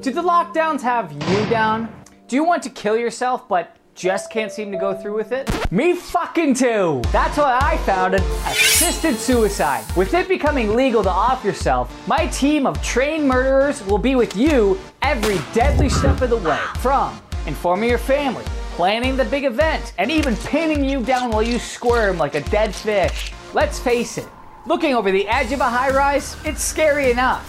Do 0.00 0.12
the 0.12 0.22
lockdowns 0.22 0.80
have 0.82 1.12
you 1.12 1.46
down? 1.50 1.92
Do 2.28 2.36
you 2.36 2.44
want 2.44 2.62
to 2.64 2.70
kill 2.70 2.96
yourself 2.96 3.48
but 3.48 3.76
just 3.94 4.30
can't 4.30 4.50
seem 4.50 4.70
to 4.72 4.78
go 4.78 4.94
through 4.94 5.16
with 5.16 5.32
it? 5.32 5.50
Me 5.72 5.94
fucking 5.94 6.54
too! 6.54 7.02
That's 7.12 7.36
why 7.36 7.58
I 7.60 7.76
founded 7.78 8.20
Assisted 8.46 9.16
Suicide. 9.16 9.84
With 9.96 10.14
it 10.14 10.28
becoming 10.28 10.74
legal 10.74 11.02
to 11.02 11.10
off 11.10 11.44
yourself, 11.44 11.90
my 12.06 12.26
team 12.28 12.66
of 12.66 12.80
trained 12.82 13.28
murderers 13.28 13.84
will 13.84 13.98
be 13.98 14.14
with 14.14 14.36
you 14.36 14.78
every 15.02 15.38
deadly 15.52 15.88
step 15.88 16.22
of 16.22 16.30
the 16.30 16.38
way. 16.38 16.60
From 16.78 17.20
informing 17.46 17.90
your 17.90 17.98
family, 17.98 18.44
planning 18.72 19.16
the 19.16 19.24
big 19.26 19.44
event, 19.44 19.92
and 19.98 20.10
even 20.10 20.34
pinning 20.36 20.82
you 20.82 21.02
down 21.02 21.30
while 21.30 21.42
you 21.42 21.58
squirm 21.58 22.16
like 22.16 22.34
a 22.34 22.40
dead 22.42 22.74
fish. 22.74 23.32
Let's 23.52 23.78
face 23.78 24.16
it, 24.16 24.26
looking 24.66 24.94
over 24.94 25.12
the 25.12 25.28
edge 25.28 25.52
of 25.52 25.60
a 25.60 25.68
high 25.68 25.90
rise, 25.90 26.36
it's 26.44 26.62
scary 26.62 27.10
enough. 27.10 27.48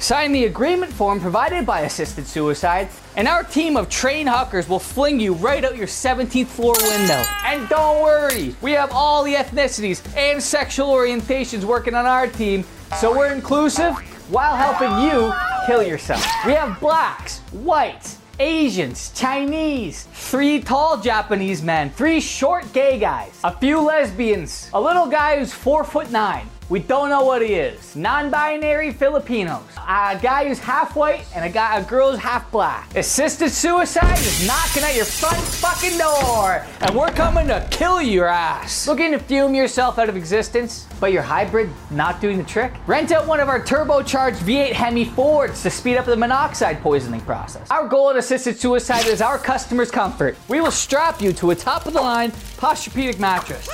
Sign 0.00 0.32
the 0.32 0.46
agreement 0.46 0.92
form 0.92 1.20
provided 1.20 1.64
by 1.64 1.82
Assisted 1.82 2.26
Suicide, 2.26 2.88
and 3.14 3.28
our 3.28 3.44
team 3.44 3.76
of 3.76 3.88
trained 3.88 4.28
huckers 4.28 4.68
will 4.68 4.80
fling 4.80 5.20
you 5.20 5.34
right 5.34 5.64
out 5.64 5.76
your 5.76 5.86
17th 5.86 6.48
floor 6.48 6.74
window. 6.82 7.22
And 7.44 7.68
don't 7.68 8.02
worry, 8.02 8.56
we 8.60 8.72
have 8.72 8.90
all 8.90 9.22
the 9.22 9.34
ethnicities 9.34 10.02
and 10.16 10.42
sexual 10.42 10.88
orientations 10.88 11.62
working 11.62 11.94
on 11.94 12.06
our 12.06 12.26
team, 12.26 12.64
so 12.98 13.16
we're 13.16 13.32
inclusive 13.32 13.96
while 14.32 14.56
helping 14.56 14.90
you 15.04 15.30
kill 15.66 15.82
yourself. 15.82 16.26
We 16.46 16.54
have 16.54 16.80
blacks, 16.80 17.40
whites, 17.52 18.18
Asians, 18.40 19.12
Chinese, 19.14 20.04
three 20.14 20.58
tall 20.60 20.98
Japanese 20.98 21.62
men, 21.62 21.90
three 21.90 22.18
short 22.18 22.72
gay 22.72 22.98
guys, 22.98 23.38
a 23.44 23.54
few 23.58 23.78
lesbians, 23.80 24.70
a 24.72 24.80
little 24.80 25.06
guy 25.06 25.38
who's 25.38 25.52
four 25.52 25.84
foot 25.84 26.10
nine, 26.10 26.48
we 26.68 26.78
don't 26.78 27.08
know 27.08 27.24
what 27.24 27.42
he 27.42 27.54
is. 27.54 27.94
Non-binary 27.96 28.92
Filipinos. 28.92 29.62
A 29.76 30.18
guy 30.20 30.48
who's 30.48 30.58
half 30.58 30.96
white 30.96 31.24
and 31.34 31.44
a 31.44 31.48
guy, 31.48 31.78
a 31.78 31.84
girl 31.84 32.10
who's 32.10 32.20
half 32.20 32.50
black. 32.50 32.94
Assisted 32.96 33.50
suicide 33.50 34.18
is 34.18 34.46
knocking 34.46 34.82
at 34.82 34.94
your 34.94 35.04
front 35.04 35.36
fucking 35.36 35.98
door, 35.98 36.64
and 36.80 36.94
we're 36.96 37.10
coming 37.10 37.46
to 37.48 37.66
kill 37.70 38.00
your 38.00 38.26
ass. 38.26 38.86
Looking 38.86 39.12
to 39.12 39.18
fume 39.18 39.54
yourself 39.54 39.98
out 39.98 40.08
of 40.08 40.16
existence, 40.16 40.86
but 41.00 41.12
your 41.12 41.22
hybrid 41.22 41.70
not 41.90 42.20
doing 42.20 42.38
the 42.38 42.44
trick? 42.44 42.72
Rent 42.86 43.12
out 43.12 43.26
one 43.26 43.40
of 43.40 43.48
our 43.48 43.60
turbocharged 43.60 44.36
V8 44.36 44.72
Hemi 44.72 45.04
Fords 45.04 45.62
to 45.62 45.70
speed 45.70 45.96
up 45.96 46.06
the 46.06 46.16
monoxide 46.16 46.80
poisoning 46.80 47.20
process. 47.22 47.70
Our 47.70 47.88
goal 47.88 48.10
at 48.10 48.16
Assisted 48.16 48.58
Suicide 48.58 49.06
is 49.06 49.20
our 49.20 49.38
customers' 49.38 49.90
comfort. 49.90 50.36
We 50.48 50.60
will 50.60 50.70
strap 50.70 51.20
you 51.20 51.32
to 51.34 51.50
a 51.50 51.54
top-of-the-line 51.54 52.30
Posturepedic 52.30 53.18
mattress. 53.18 53.68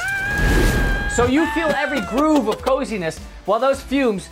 So 1.18 1.26
you 1.26 1.46
feel 1.50 1.66
every 1.70 2.00
groove 2.02 2.46
of 2.46 2.62
coziness 2.62 3.18
while 3.44 3.59
those 3.59 3.83
fumes 3.83 4.28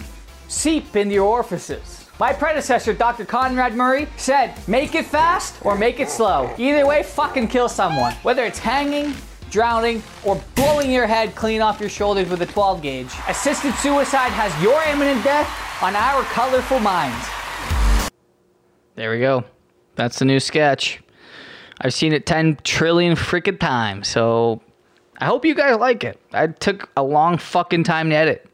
seep 0.47 0.95
into 0.95 1.17
your 1.17 1.27
orifices. 1.27 2.07
My 2.21 2.33
predecessor, 2.33 2.95
Dr. 2.95 3.25
Conrad 3.25 3.75
Murray, 3.75 4.07
said, 4.17 4.55
make 4.69 4.95
it 4.95 5.05
fast 5.05 5.57
or 5.63 5.77
make 5.77 5.99
it 5.99 6.09
slow. 6.09 6.49
Either 6.57 6.87
way, 6.87 7.03
fucking 7.03 7.49
kill 7.49 7.69
someone. 7.69 8.13
Whether 8.23 8.45
it's 8.45 8.61
hanging, 8.61 9.15
drowning, 9.51 10.01
or 10.23 10.41
blowing 10.55 10.93
your 10.93 11.09
head 11.09 11.35
clean 11.35 11.61
off 11.61 11.81
your 11.81 11.89
shoulders 11.89 12.29
with 12.29 12.41
a 12.43 12.47
12 12.47 12.81
gauge. 12.81 13.11
Assisted 13.27 13.75
suicide 13.75 14.31
has 14.31 14.53
your 14.63 14.81
imminent 14.85 15.25
death 15.25 15.51
on 15.83 15.97
our 15.97 16.23
colorful 16.27 16.79
minds. 16.79 17.27
There 18.95 19.11
we 19.11 19.19
go. 19.19 19.43
That's 19.97 20.21
the 20.21 20.25
new 20.25 20.39
sketch. 20.39 21.03
I've 21.81 21.95
seen 21.95 22.13
it 22.13 22.27
10 22.27 22.59
trillion 22.63 23.17
freaking 23.17 23.59
times, 23.59 24.07
so 24.07 24.63
I 25.19 25.27
hope 25.27 25.45
you 25.45 25.55
guys 25.55 25.77
like 25.77 26.05
it. 26.05 26.21
I 26.33 26.49
took 26.49 26.91
a 26.97 27.03
long 27.03 27.39
fucking 27.39 27.85
time 27.85 28.11
to 28.11 28.17
edit. 28.17 28.49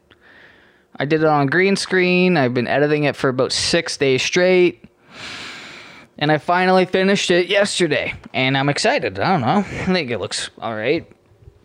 I 0.97 1.05
did 1.05 1.21
it 1.21 1.27
on 1.27 1.47
green 1.47 1.75
screen. 1.75 2.37
I've 2.37 2.53
been 2.53 2.67
editing 2.67 3.03
it 3.03 3.15
for 3.15 3.29
about 3.29 3.51
six 3.51 3.97
days 3.97 4.21
straight. 4.21 4.85
And 6.17 6.31
I 6.31 6.37
finally 6.37 6.85
finished 6.85 7.31
it 7.31 7.47
yesterday. 7.47 8.13
And 8.33 8.57
I'm 8.57 8.69
excited. 8.69 9.19
I 9.19 9.31
don't 9.31 9.41
know. 9.41 9.57
I 9.57 9.93
think 9.93 10.11
it 10.11 10.19
looks 10.19 10.49
alright. 10.59 11.11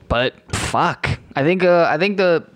But 0.09 0.35
fuck. 0.55 1.09
I 1.37 1.43
think 1.43 1.63
uh, 1.63 1.87
I 1.89 1.99
think 1.99 2.17
the 2.17 2.47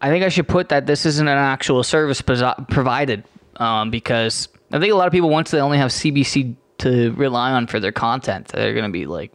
I 0.00 0.08
think 0.08 0.24
I 0.24 0.28
should 0.28 0.48
put 0.48 0.70
that 0.70 0.86
this 0.86 1.06
isn't 1.06 1.28
an 1.28 1.38
actual 1.38 1.82
service 1.82 2.22
provided 2.22 3.24
um, 3.56 3.90
because 3.90 4.48
I 4.72 4.78
think 4.78 4.92
a 4.92 4.96
lot 4.96 5.06
of 5.06 5.12
people 5.12 5.30
once 5.30 5.50
they 5.50 5.60
only 5.60 5.78
have 5.78 5.90
CBC 5.90 6.56
to 6.78 7.12
rely 7.12 7.52
on 7.52 7.66
for 7.66 7.80
their 7.80 7.92
content, 7.92 8.48
they're 8.48 8.74
gonna 8.74 8.90
be 8.90 9.06
like, 9.06 9.32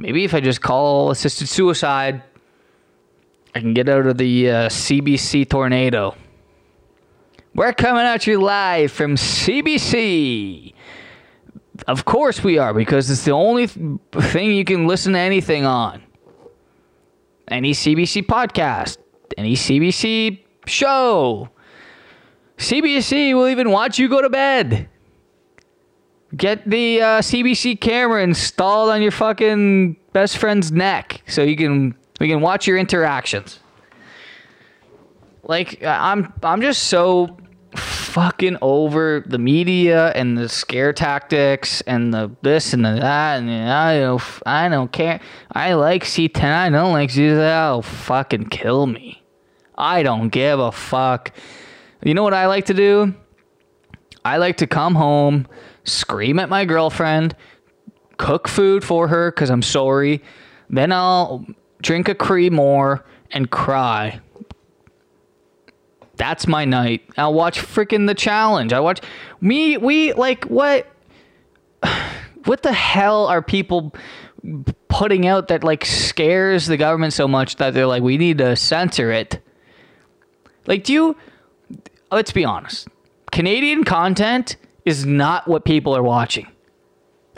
maybe 0.00 0.24
if 0.24 0.34
I 0.34 0.40
just 0.40 0.60
call 0.60 1.10
assisted 1.10 1.48
suicide, 1.48 2.22
I 3.54 3.60
can 3.60 3.74
get 3.74 3.88
out 3.88 4.06
of 4.06 4.16
the 4.16 4.50
uh, 4.50 4.68
CBC 4.68 5.48
tornado. 5.48 6.16
We're 7.54 7.72
coming 7.72 8.02
at 8.02 8.26
you 8.26 8.40
live 8.40 8.92
from 8.92 9.16
CBC. 9.16 10.72
Of 11.86 12.04
course 12.04 12.42
we 12.42 12.58
are, 12.58 12.72
because 12.72 13.10
it's 13.10 13.24
the 13.24 13.32
only 13.32 13.66
thing 13.66 14.52
you 14.52 14.64
can 14.64 14.86
listen 14.86 15.12
to 15.12 15.18
anything 15.18 15.64
on. 15.66 16.02
Any 17.48 17.72
CBC 17.72 18.26
podcast, 18.26 18.98
any 19.36 19.54
CBC 19.54 20.44
show. 20.66 21.50
CBC 22.56 23.34
will 23.34 23.48
even 23.48 23.70
watch 23.70 23.98
you 23.98 24.08
go 24.08 24.22
to 24.22 24.30
bed. 24.30 24.88
Get 26.36 26.68
the 26.68 27.02
uh, 27.02 27.06
CBC 27.20 27.80
camera 27.80 28.22
installed 28.22 28.90
on 28.90 29.02
your 29.02 29.10
fucking 29.10 29.96
best 30.12 30.38
friend's 30.38 30.70
neck 30.70 31.22
so 31.26 31.42
you 31.42 31.56
can 31.56 31.94
we 32.20 32.28
can 32.28 32.40
watch 32.40 32.66
your 32.66 32.78
interactions. 32.78 33.58
Like 35.42 35.82
I'm 35.82 36.32
I'm 36.42 36.60
just 36.60 36.84
so 36.84 37.36
fucking 37.74 38.58
over 38.60 39.24
the 39.26 39.38
media 39.38 40.10
and 40.10 40.36
the 40.36 40.48
scare 40.48 40.92
tactics 40.92 41.80
and 41.82 42.12
the 42.12 42.30
this 42.42 42.72
and 42.72 42.84
the 42.84 42.94
that 43.00 43.38
and 43.38 43.50
I 43.50 43.98
don't 43.98 44.22
I 44.46 44.68
don't 44.68 44.92
care. 44.92 45.20
I 45.50 45.74
like 45.74 46.04
C10. 46.04 46.44
I 46.44 46.68
don't 46.68 46.92
like 46.92 47.10
C10. 47.10 47.70
Oh, 47.70 47.82
fucking 47.82 48.50
kill 48.50 48.86
me. 48.86 49.22
I 49.76 50.02
don't 50.02 50.28
give 50.28 50.60
a 50.60 50.70
fuck. 50.70 51.32
You 52.04 52.14
know 52.14 52.22
what 52.22 52.34
I 52.34 52.46
like 52.46 52.66
to 52.66 52.74
do? 52.74 53.14
I 54.24 54.36
like 54.36 54.58
to 54.58 54.66
come 54.66 54.94
home 54.94 55.46
scream 55.84 56.38
at 56.38 56.48
my 56.48 56.64
girlfriend, 56.64 57.34
cook 58.16 58.48
food 58.48 58.84
for 58.84 59.08
her 59.08 59.30
because 59.30 59.50
I'm 59.50 59.62
sorry. 59.62 60.22
Then 60.68 60.92
I'll 60.92 61.44
drink 61.82 62.08
a 62.08 62.14
Creemore 62.14 63.02
and 63.32 63.50
cry. 63.50 64.20
That's 66.16 66.46
my 66.46 66.66
night. 66.66 67.02
I'll 67.16 67.32
watch 67.32 67.60
freaking 67.60 68.06
the 68.06 68.14
challenge. 68.14 68.74
I 68.74 68.80
watch 68.80 69.00
me. 69.40 69.76
We 69.76 70.12
like 70.12 70.44
what? 70.44 70.86
What 72.46 72.62
the 72.62 72.72
hell 72.72 73.26
are 73.26 73.42
people 73.42 73.94
putting 74.88 75.26
out 75.26 75.48
that 75.48 75.62
like 75.62 75.84
scares 75.84 76.66
the 76.66 76.78
government 76.78 77.12
so 77.12 77.28
much 77.28 77.56
that 77.56 77.74
they're 77.74 77.86
like, 77.86 78.02
we 78.02 78.16
need 78.16 78.38
to 78.38 78.56
censor 78.56 79.12
it? 79.12 79.42
Like, 80.66 80.84
do 80.84 80.94
you? 80.94 81.16
Let's 82.10 82.32
be 82.32 82.46
honest. 82.46 82.88
Canadian 83.30 83.84
content 83.84 84.56
is 84.84 85.06
not 85.06 85.46
what 85.48 85.64
people 85.64 85.96
are 85.96 86.02
watching. 86.02 86.46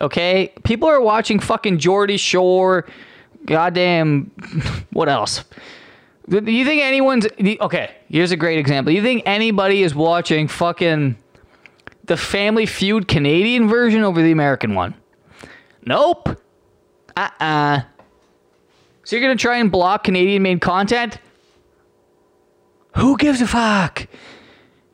Okay? 0.00 0.52
People 0.64 0.88
are 0.88 1.00
watching 1.00 1.38
fucking 1.38 1.78
Geordie 1.78 2.16
Shore, 2.16 2.86
goddamn, 3.46 4.30
what 4.92 5.08
else? 5.08 5.44
Do 6.28 6.50
you 6.50 6.64
think 6.64 6.82
anyone's. 6.82 7.26
Okay, 7.60 7.90
here's 8.08 8.30
a 8.30 8.36
great 8.36 8.58
example. 8.58 8.92
You 8.92 9.02
think 9.02 9.24
anybody 9.26 9.82
is 9.82 9.94
watching 9.94 10.46
fucking 10.46 11.16
the 12.04 12.16
Family 12.16 12.64
Feud 12.64 13.08
Canadian 13.08 13.68
version 13.68 14.02
over 14.02 14.22
the 14.22 14.30
American 14.30 14.74
one? 14.74 14.94
Nope. 15.84 16.28
Uh 17.16 17.28
uh-uh. 17.40 17.44
uh 17.44 17.80
So 19.04 19.16
you're 19.16 19.24
gonna 19.24 19.36
try 19.36 19.58
and 19.58 19.70
block 19.70 20.04
Canadian 20.04 20.42
made 20.42 20.60
content? 20.60 21.18
Who 22.96 23.16
gives 23.16 23.40
a 23.40 23.46
fuck? 23.46 24.06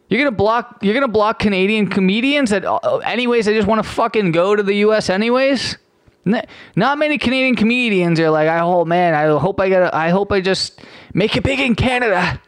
You're 0.08 0.18
gonna 0.18 0.36
block. 0.36 0.78
You're 0.80 0.94
gonna 0.94 1.08
block 1.08 1.38
Canadian 1.38 1.88
comedians 1.88 2.50
that, 2.50 2.64
uh, 2.64 2.98
anyways, 2.98 3.46
they 3.46 3.54
just 3.54 3.68
want 3.68 3.82
to 3.82 3.88
fucking 3.88 4.32
go 4.32 4.56
to 4.56 4.62
the 4.62 4.74
U.S. 4.76 5.10
anyways. 5.10 5.76
Not 6.24 6.98
many 6.98 7.16
Canadian 7.16 7.56
comedians 7.56 8.20
are 8.20 8.30
like, 8.30 8.48
oh 8.48 8.84
man, 8.84 9.14
I 9.14 9.38
hope 9.38 9.60
I 9.60 9.68
get, 9.68 9.94
I 9.94 10.10
hope 10.10 10.30
I 10.30 10.40
just 10.40 10.80
make 11.14 11.36
it 11.36 11.42
big 11.42 11.60
in 11.60 11.74
Canada. 11.74 12.40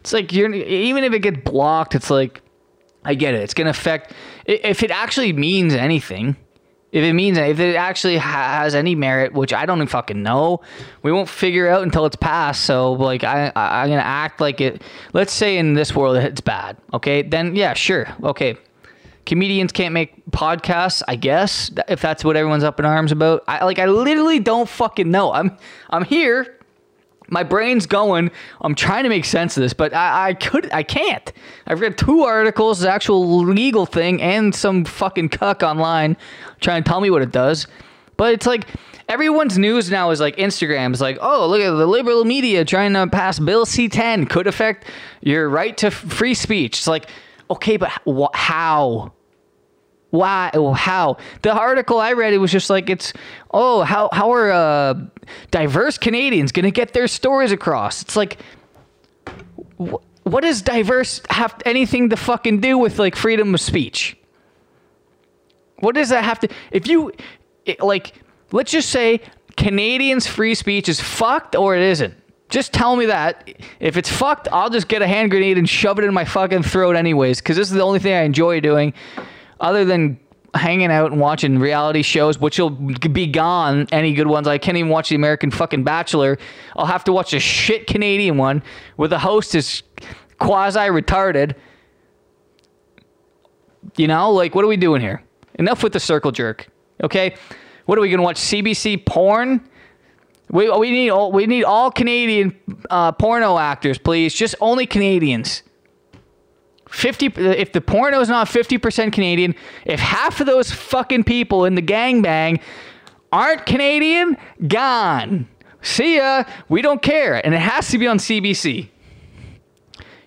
It's 0.00 0.12
like 0.12 0.32
you're 0.32 0.52
even 0.52 1.02
if 1.02 1.12
it 1.12 1.20
gets 1.20 1.38
blocked, 1.38 1.94
it's 1.94 2.10
like, 2.10 2.42
I 3.04 3.14
get 3.14 3.34
it. 3.34 3.42
It's 3.42 3.54
gonna 3.54 3.70
affect 3.70 4.12
if 4.44 4.82
it 4.82 4.90
actually 4.90 5.32
means 5.32 5.74
anything. 5.74 6.36
If 6.94 7.02
it 7.02 7.12
means 7.12 7.36
if 7.36 7.58
it 7.58 7.74
actually 7.74 8.18
has 8.18 8.76
any 8.76 8.94
merit, 8.94 9.32
which 9.32 9.52
I 9.52 9.66
don't 9.66 9.78
even 9.78 9.88
fucking 9.88 10.22
know, 10.22 10.60
we 11.02 11.10
won't 11.10 11.28
figure 11.28 11.68
out 11.68 11.82
until 11.82 12.06
it's 12.06 12.14
passed. 12.14 12.64
So 12.64 12.92
like 12.92 13.24
I, 13.24 13.50
I 13.56 13.82
I'm 13.82 13.88
gonna 13.88 14.00
act 14.00 14.40
like 14.40 14.60
it. 14.60 14.80
Let's 15.12 15.32
say 15.32 15.58
in 15.58 15.74
this 15.74 15.92
world 15.92 16.16
it's 16.16 16.40
bad. 16.40 16.76
Okay, 16.92 17.22
then 17.22 17.56
yeah, 17.56 17.74
sure. 17.74 18.06
Okay, 18.22 18.56
comedians 19.26 19.72
can't 19.72 19.92
make 19.92 20.24
podcasts. 20.30 21.02
I 21.08 21.16
guess 21.16 21.68
if 21.88 22.00
that's 22.00 22.24
what 22.24 22.36
everyone's 22.36 22.62
up 22.62 22.78
in 22.78 22.86
arms 22.86 23.10
about. 23.10 23.42
I 23.48 23.64
like 23.64 23.80
I 23.80 23.86
literally 23.86 24.38
don't 24.38 24.68
fucking 24.68 25.10
know. 25.10 25.32
I'm 25.32 25.58
I'm 25.90 26.04
here 26.04 26.53
my 27.34 27.42
brain's 27.42 27.84
going. 27.84 28.30
I'm 28.62 28.74
trying 28.74 29.02
to 29.02 29.08
make 29.10 29.24
sense 29.24 29.56
of 29.56 29.62
this, 29.62 29.74
but 29.74 29.92
I, 29.92 30.28
I 30.28 30.34
could, 30.34 30.72
I 30.72 30.84
can't. 30.84 31.32
I've 31.66 31.80
read 31.80 31.98
two 31.98 32.22
articles, 32.22 32.80
the 32.80 32.88
actual 32.90 33.42
legal 33.42 33.84
thing, 33.84 34.22
and 34.22 34.54
some 34.54 34.84
fucking 34.84 35.30
cuck 35.30 35.62
online 35.62 36.16
trying 36.60 36.84
to 36.84 36.88
tell 36.88 37.00
me 37.00 37.10
what 37.10 37.22
it 37.22 37.32
does. 37.32 37.66
But 38.16 38.32
it's 38.32 38.46
like 38.46 38.68
everyone's 39.08 39.58
news 39.58 39.90
now 39.90 40.10
is 40.10 40.20
like 40.20 40.36
Instagram 40.36 40.94
is 40.94 41.00
like, 41.00 41.18
oh, 41.20 41.48
look 41.48 41.60
at 41.60 41.70
the 41.70 41.86
liberal 41.86 42.24
media 42.24 42.64
trying 42.64 42.92
to 42.92 43.08
pass 43.08 43.40
Bill 43.40 43.66
C10 43.66 44.30
could 44.30 44.46
affect 44.46 44.86
your 45.20 45.48
right 45.48 45.76
to 45.78 45.90
free 45.90 46.34
speech. 46.34 46.78
It's 46.78 46.86
like, 46.86 47.10
okay, 47.50 47.76
but 47.76 47.90
wh- 48.06 48.32
how? 48.32 49.12
Why 50.14 50.50
how? 50.76 51.16
The 51.42 51.52
article 51.52 51.98
i 51.98 52.12
read 52.12 52.32
it 52.32 52.38
was 52.38 52.52
just 52.52 52.70
like 52.70 52.88
it's 52.88 53.12
oh 53.50 53.82
how 53.82 54.08
how 54.12 54.32
are 54.32 54.52
uh, 54.52 54.94
diverse 55.50 55.98
canadians 55.98 56.52
gonna 56.52 56.70
get 56.70 56.92
their 56.92 57.08
stories 57.08 57.50
across? 57.50 58.00
It's 58.02 58.14
like 58.14 58.38
wh- 59.76 59.96
what 60.22 60.42
does 60.42 60.62
diverse 60.62 61.20
have 61.30 61.60
anything 61.66 62.10
to 62.10 62.16
fucking 62.16 62.60
do 62.60 62.78
with 62.78 63.00
like 63.00 63.16
freedom 63.16 63.54
of 63.54 63.60
speech? 63.60 64.16
What 65.80 65.96
does 65.96 66.10
that 66.10 66.22
have 66.22 66.38
to 66.40 66.48
if 66.70 66.86
you 66.86 67.12
it, 67.66 67.80
like 67.80 68.22
let's 68.52 68.70
just 68.70 68.90
say 68.90 69.20
canadians 69.56 70.28
free 70.28 70.54
speech 70.54 70.88
is 70.88 71.00
fucked 71.00 71.56
or 71.56 71.74
it 71.74 71.82
isn't. 71.82 72.14
Just 72.50 72.72
tell 72.72 72.94
me 72.94 73.06
that. 73.06 73.48
If 73.80 73.96
it's 73.96 74.08
fucked 74.08 74.46
i'll 74.52 74.70
just 74.70 74.86
get 74.86 75.02
a 75.02 75.08
hand 75.08 75.32
grenade 75.32 75.58
and 75.58 75.68
shove 75.68 75.98
it 75.98 76.04
in 76.04 76.14
my 76.14 76.24
fucking 76.24 76.62
throat 76.62 76.94
anyways 76.94 77.40
because 77.40 77.56
this 77.56 77.68
is 77.68 77.74
the 77.74 77.82
only 77.82 77.98
thing 77.98 78.14
i 78.14 78.22
enjoy 78.22 78.60
doing 78.60 78.94
other 79.60 79.84
than 79.84 80.18
hanging 80.54 80.90
out 80.90 81.10
and 81.10 81.20
watching 81.20 81.58
reality 81.58 82.02
shows, 82.02 82.38
which 82.38 82.58
will 82.58 82.70
be 82.70 83.26
gone. 83.26 83.86
Any 83.92 84.14
good 84.14 84.26
ones? 84.26 84.46
I 84.46 84.58
can't 84.58 84.76
even 84.76 84.90
watch 84.90 85.08
the 85.08 85.16
American 85.16 85.50
fucking 85.50 85.84
Bachelor. 85.84 86.38
I'll 86.76 86.86
have 86.86 87.04
to 87.04 87.12
watch 87.12 87.32
a 87.32 87.40
shit 87.40 87.86
Canadian 87.86 88.36
one 88.36 88.62
where 88.96 89.08
the 89.08 89.18
host 89.18 89.54
is 89.54 89.82
quasi 90.38 90.78
retarded. 90.78 91.54
You 93.96 94.08
know, 94.08 94.30
like 94.32 94.54
what 94.54 94.64
are 94.64 94.68
we 94.68 94.76
doing 94.76 95.00
here? 95.00 95.22
Enough 95.56 95.82
with 95.82 95.92
the 95.92 96.00
circle 96.00 96.32
jerk. 96.32 96.68
Okay, 97.02 97.36
what 97.86 97.98
are 97.98 98.00
we 98.00 98.10
gonna 98.10 98.22
watch? 98.22 98.36
CBC 98.36 99.04
porn? 99.04 99.68
We, 100.50 100.70
we 100.70 100.90
need 100.90 101.10
all 101.10 101.32
we 101.32 101.46
need 101.46 101.64
all 101.64 101.90
Canadian 101.90 102.56
uh, 102.90 103.12
porno 103.12 103.58
actors, 103.58 103.98
please. 103.98 104.34
Just 104.34 104.54
only 104.60 104.86
Canadians. 104.86 105.62
50 106.94 107.26
if 107.36 107.72
the 107.72 107.80
porno 107.80 108.20
is 108.20 108.28
not 108.28 108.46
50% 108.46 109.12
Canadian, 109.12 109.54
if 109.84 109.98
half 109.98 110.40
of 110.40 110.46
those 110.46 110.70
fucking 110.70 111.24
people 111.24 111.64
in 111.64 111.74
the 111.74 111.82
gangbang 111.82 112.60
aren't 113.32 113.66
Canadian, 113.66 114.36
gone. 114.68 115.48
See 115.82 116.16
ya. 116.16 116.44
We 116.68 116.82
don't 116.82 117.02
care. 117.02 117.44
And 117.44 117.52
it 117.52 117.60
has 117.60 117.88
to 117.88 117.98
be 117.98 118.06
on 118.06 118.18
CBC. 118.18 118.88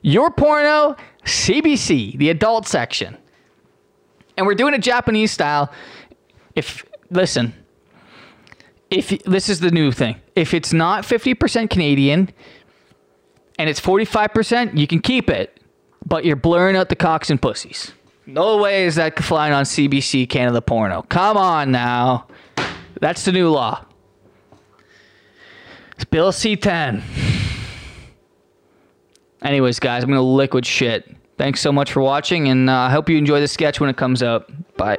Your 0.01 0.29
porno, 0.29 0.95
CBC, 1.23 2.17
the 2.17 2.29
adult 2.29 2.67
section. 2.67 3.17
And 4.35 4.45
we're 4.45 4.55
doing 4.55 4.73
it 4.73 4.79
Japanese 4.79 5.31
style. 5.31 5.71
If 6.53 6.85
listen, 7.09 7.53
if 8.89 9.09
this 9.23 9.47
is 9.47 9.61
the 9.61 9.71
new 9.71 9.91
thing. 9.91 10.19
If 10.35 10.53
it's 10.53 10.73
not 10.73 11.03
50% 11.03 11.69
Canadian 11.69 12.29
and 13.57 13.69
it's 13.69 13.79
45%, 13.79 14.77
you 14.77 14.85
can 14.85 14.99
keep 14.99 15.29
it 15.29 15.56
but 16.05 16.25
you're 16.25 16.35
blurring 16.35 16.75
out 16.75 16.89
the 16.89 16.95
cocks 16.95 17.29
and 17.29 17.41
pussies. 17.41 17.93
No 18.25 18.57
way 18.57 18.85
is 18.85 18.95
that 18.95 19.17
flying 19.23 19.53
on 19.53 19.63
CBC 19.63 20.29
Canada 20.29 20.61
porno. 20.61 21.03
Come 21.03 21.37
on 21.37 21.71
now. 21.71 22.27
That's 22.99 23.23
the 23.23 23.31
new 23.31 23.49
law. 23.49 23.85
It's 25.95 26.05
Bill 26.05 26.31
C10. 26.31 27.01
Anyways, 29.41 29.79
guys, 29.79 30.03
I'm 30.03 30.09
going 30.09 30.17
to 30.17 30.23
liquid 30.23 30.65
shit. 30.65 31.15
Thanks 31.37 31.61
so 31.61 31.71
much 31.71 31.91
for 31.91 32.01
watching, 32.01 32.49
and 32.49 32.69
uh, 32.69 32.73
I 32.73 32.89
hope 32.89 33.09
you 33.09 33.17
enjoy 33.17 33.39
the 33.39 33.47
sketch 33.47 33.79
when 33.79 33.89
it 33.89 33.97
comes 33.97 34.23
out. 34.23 34.51
Bye. 34.75 34.97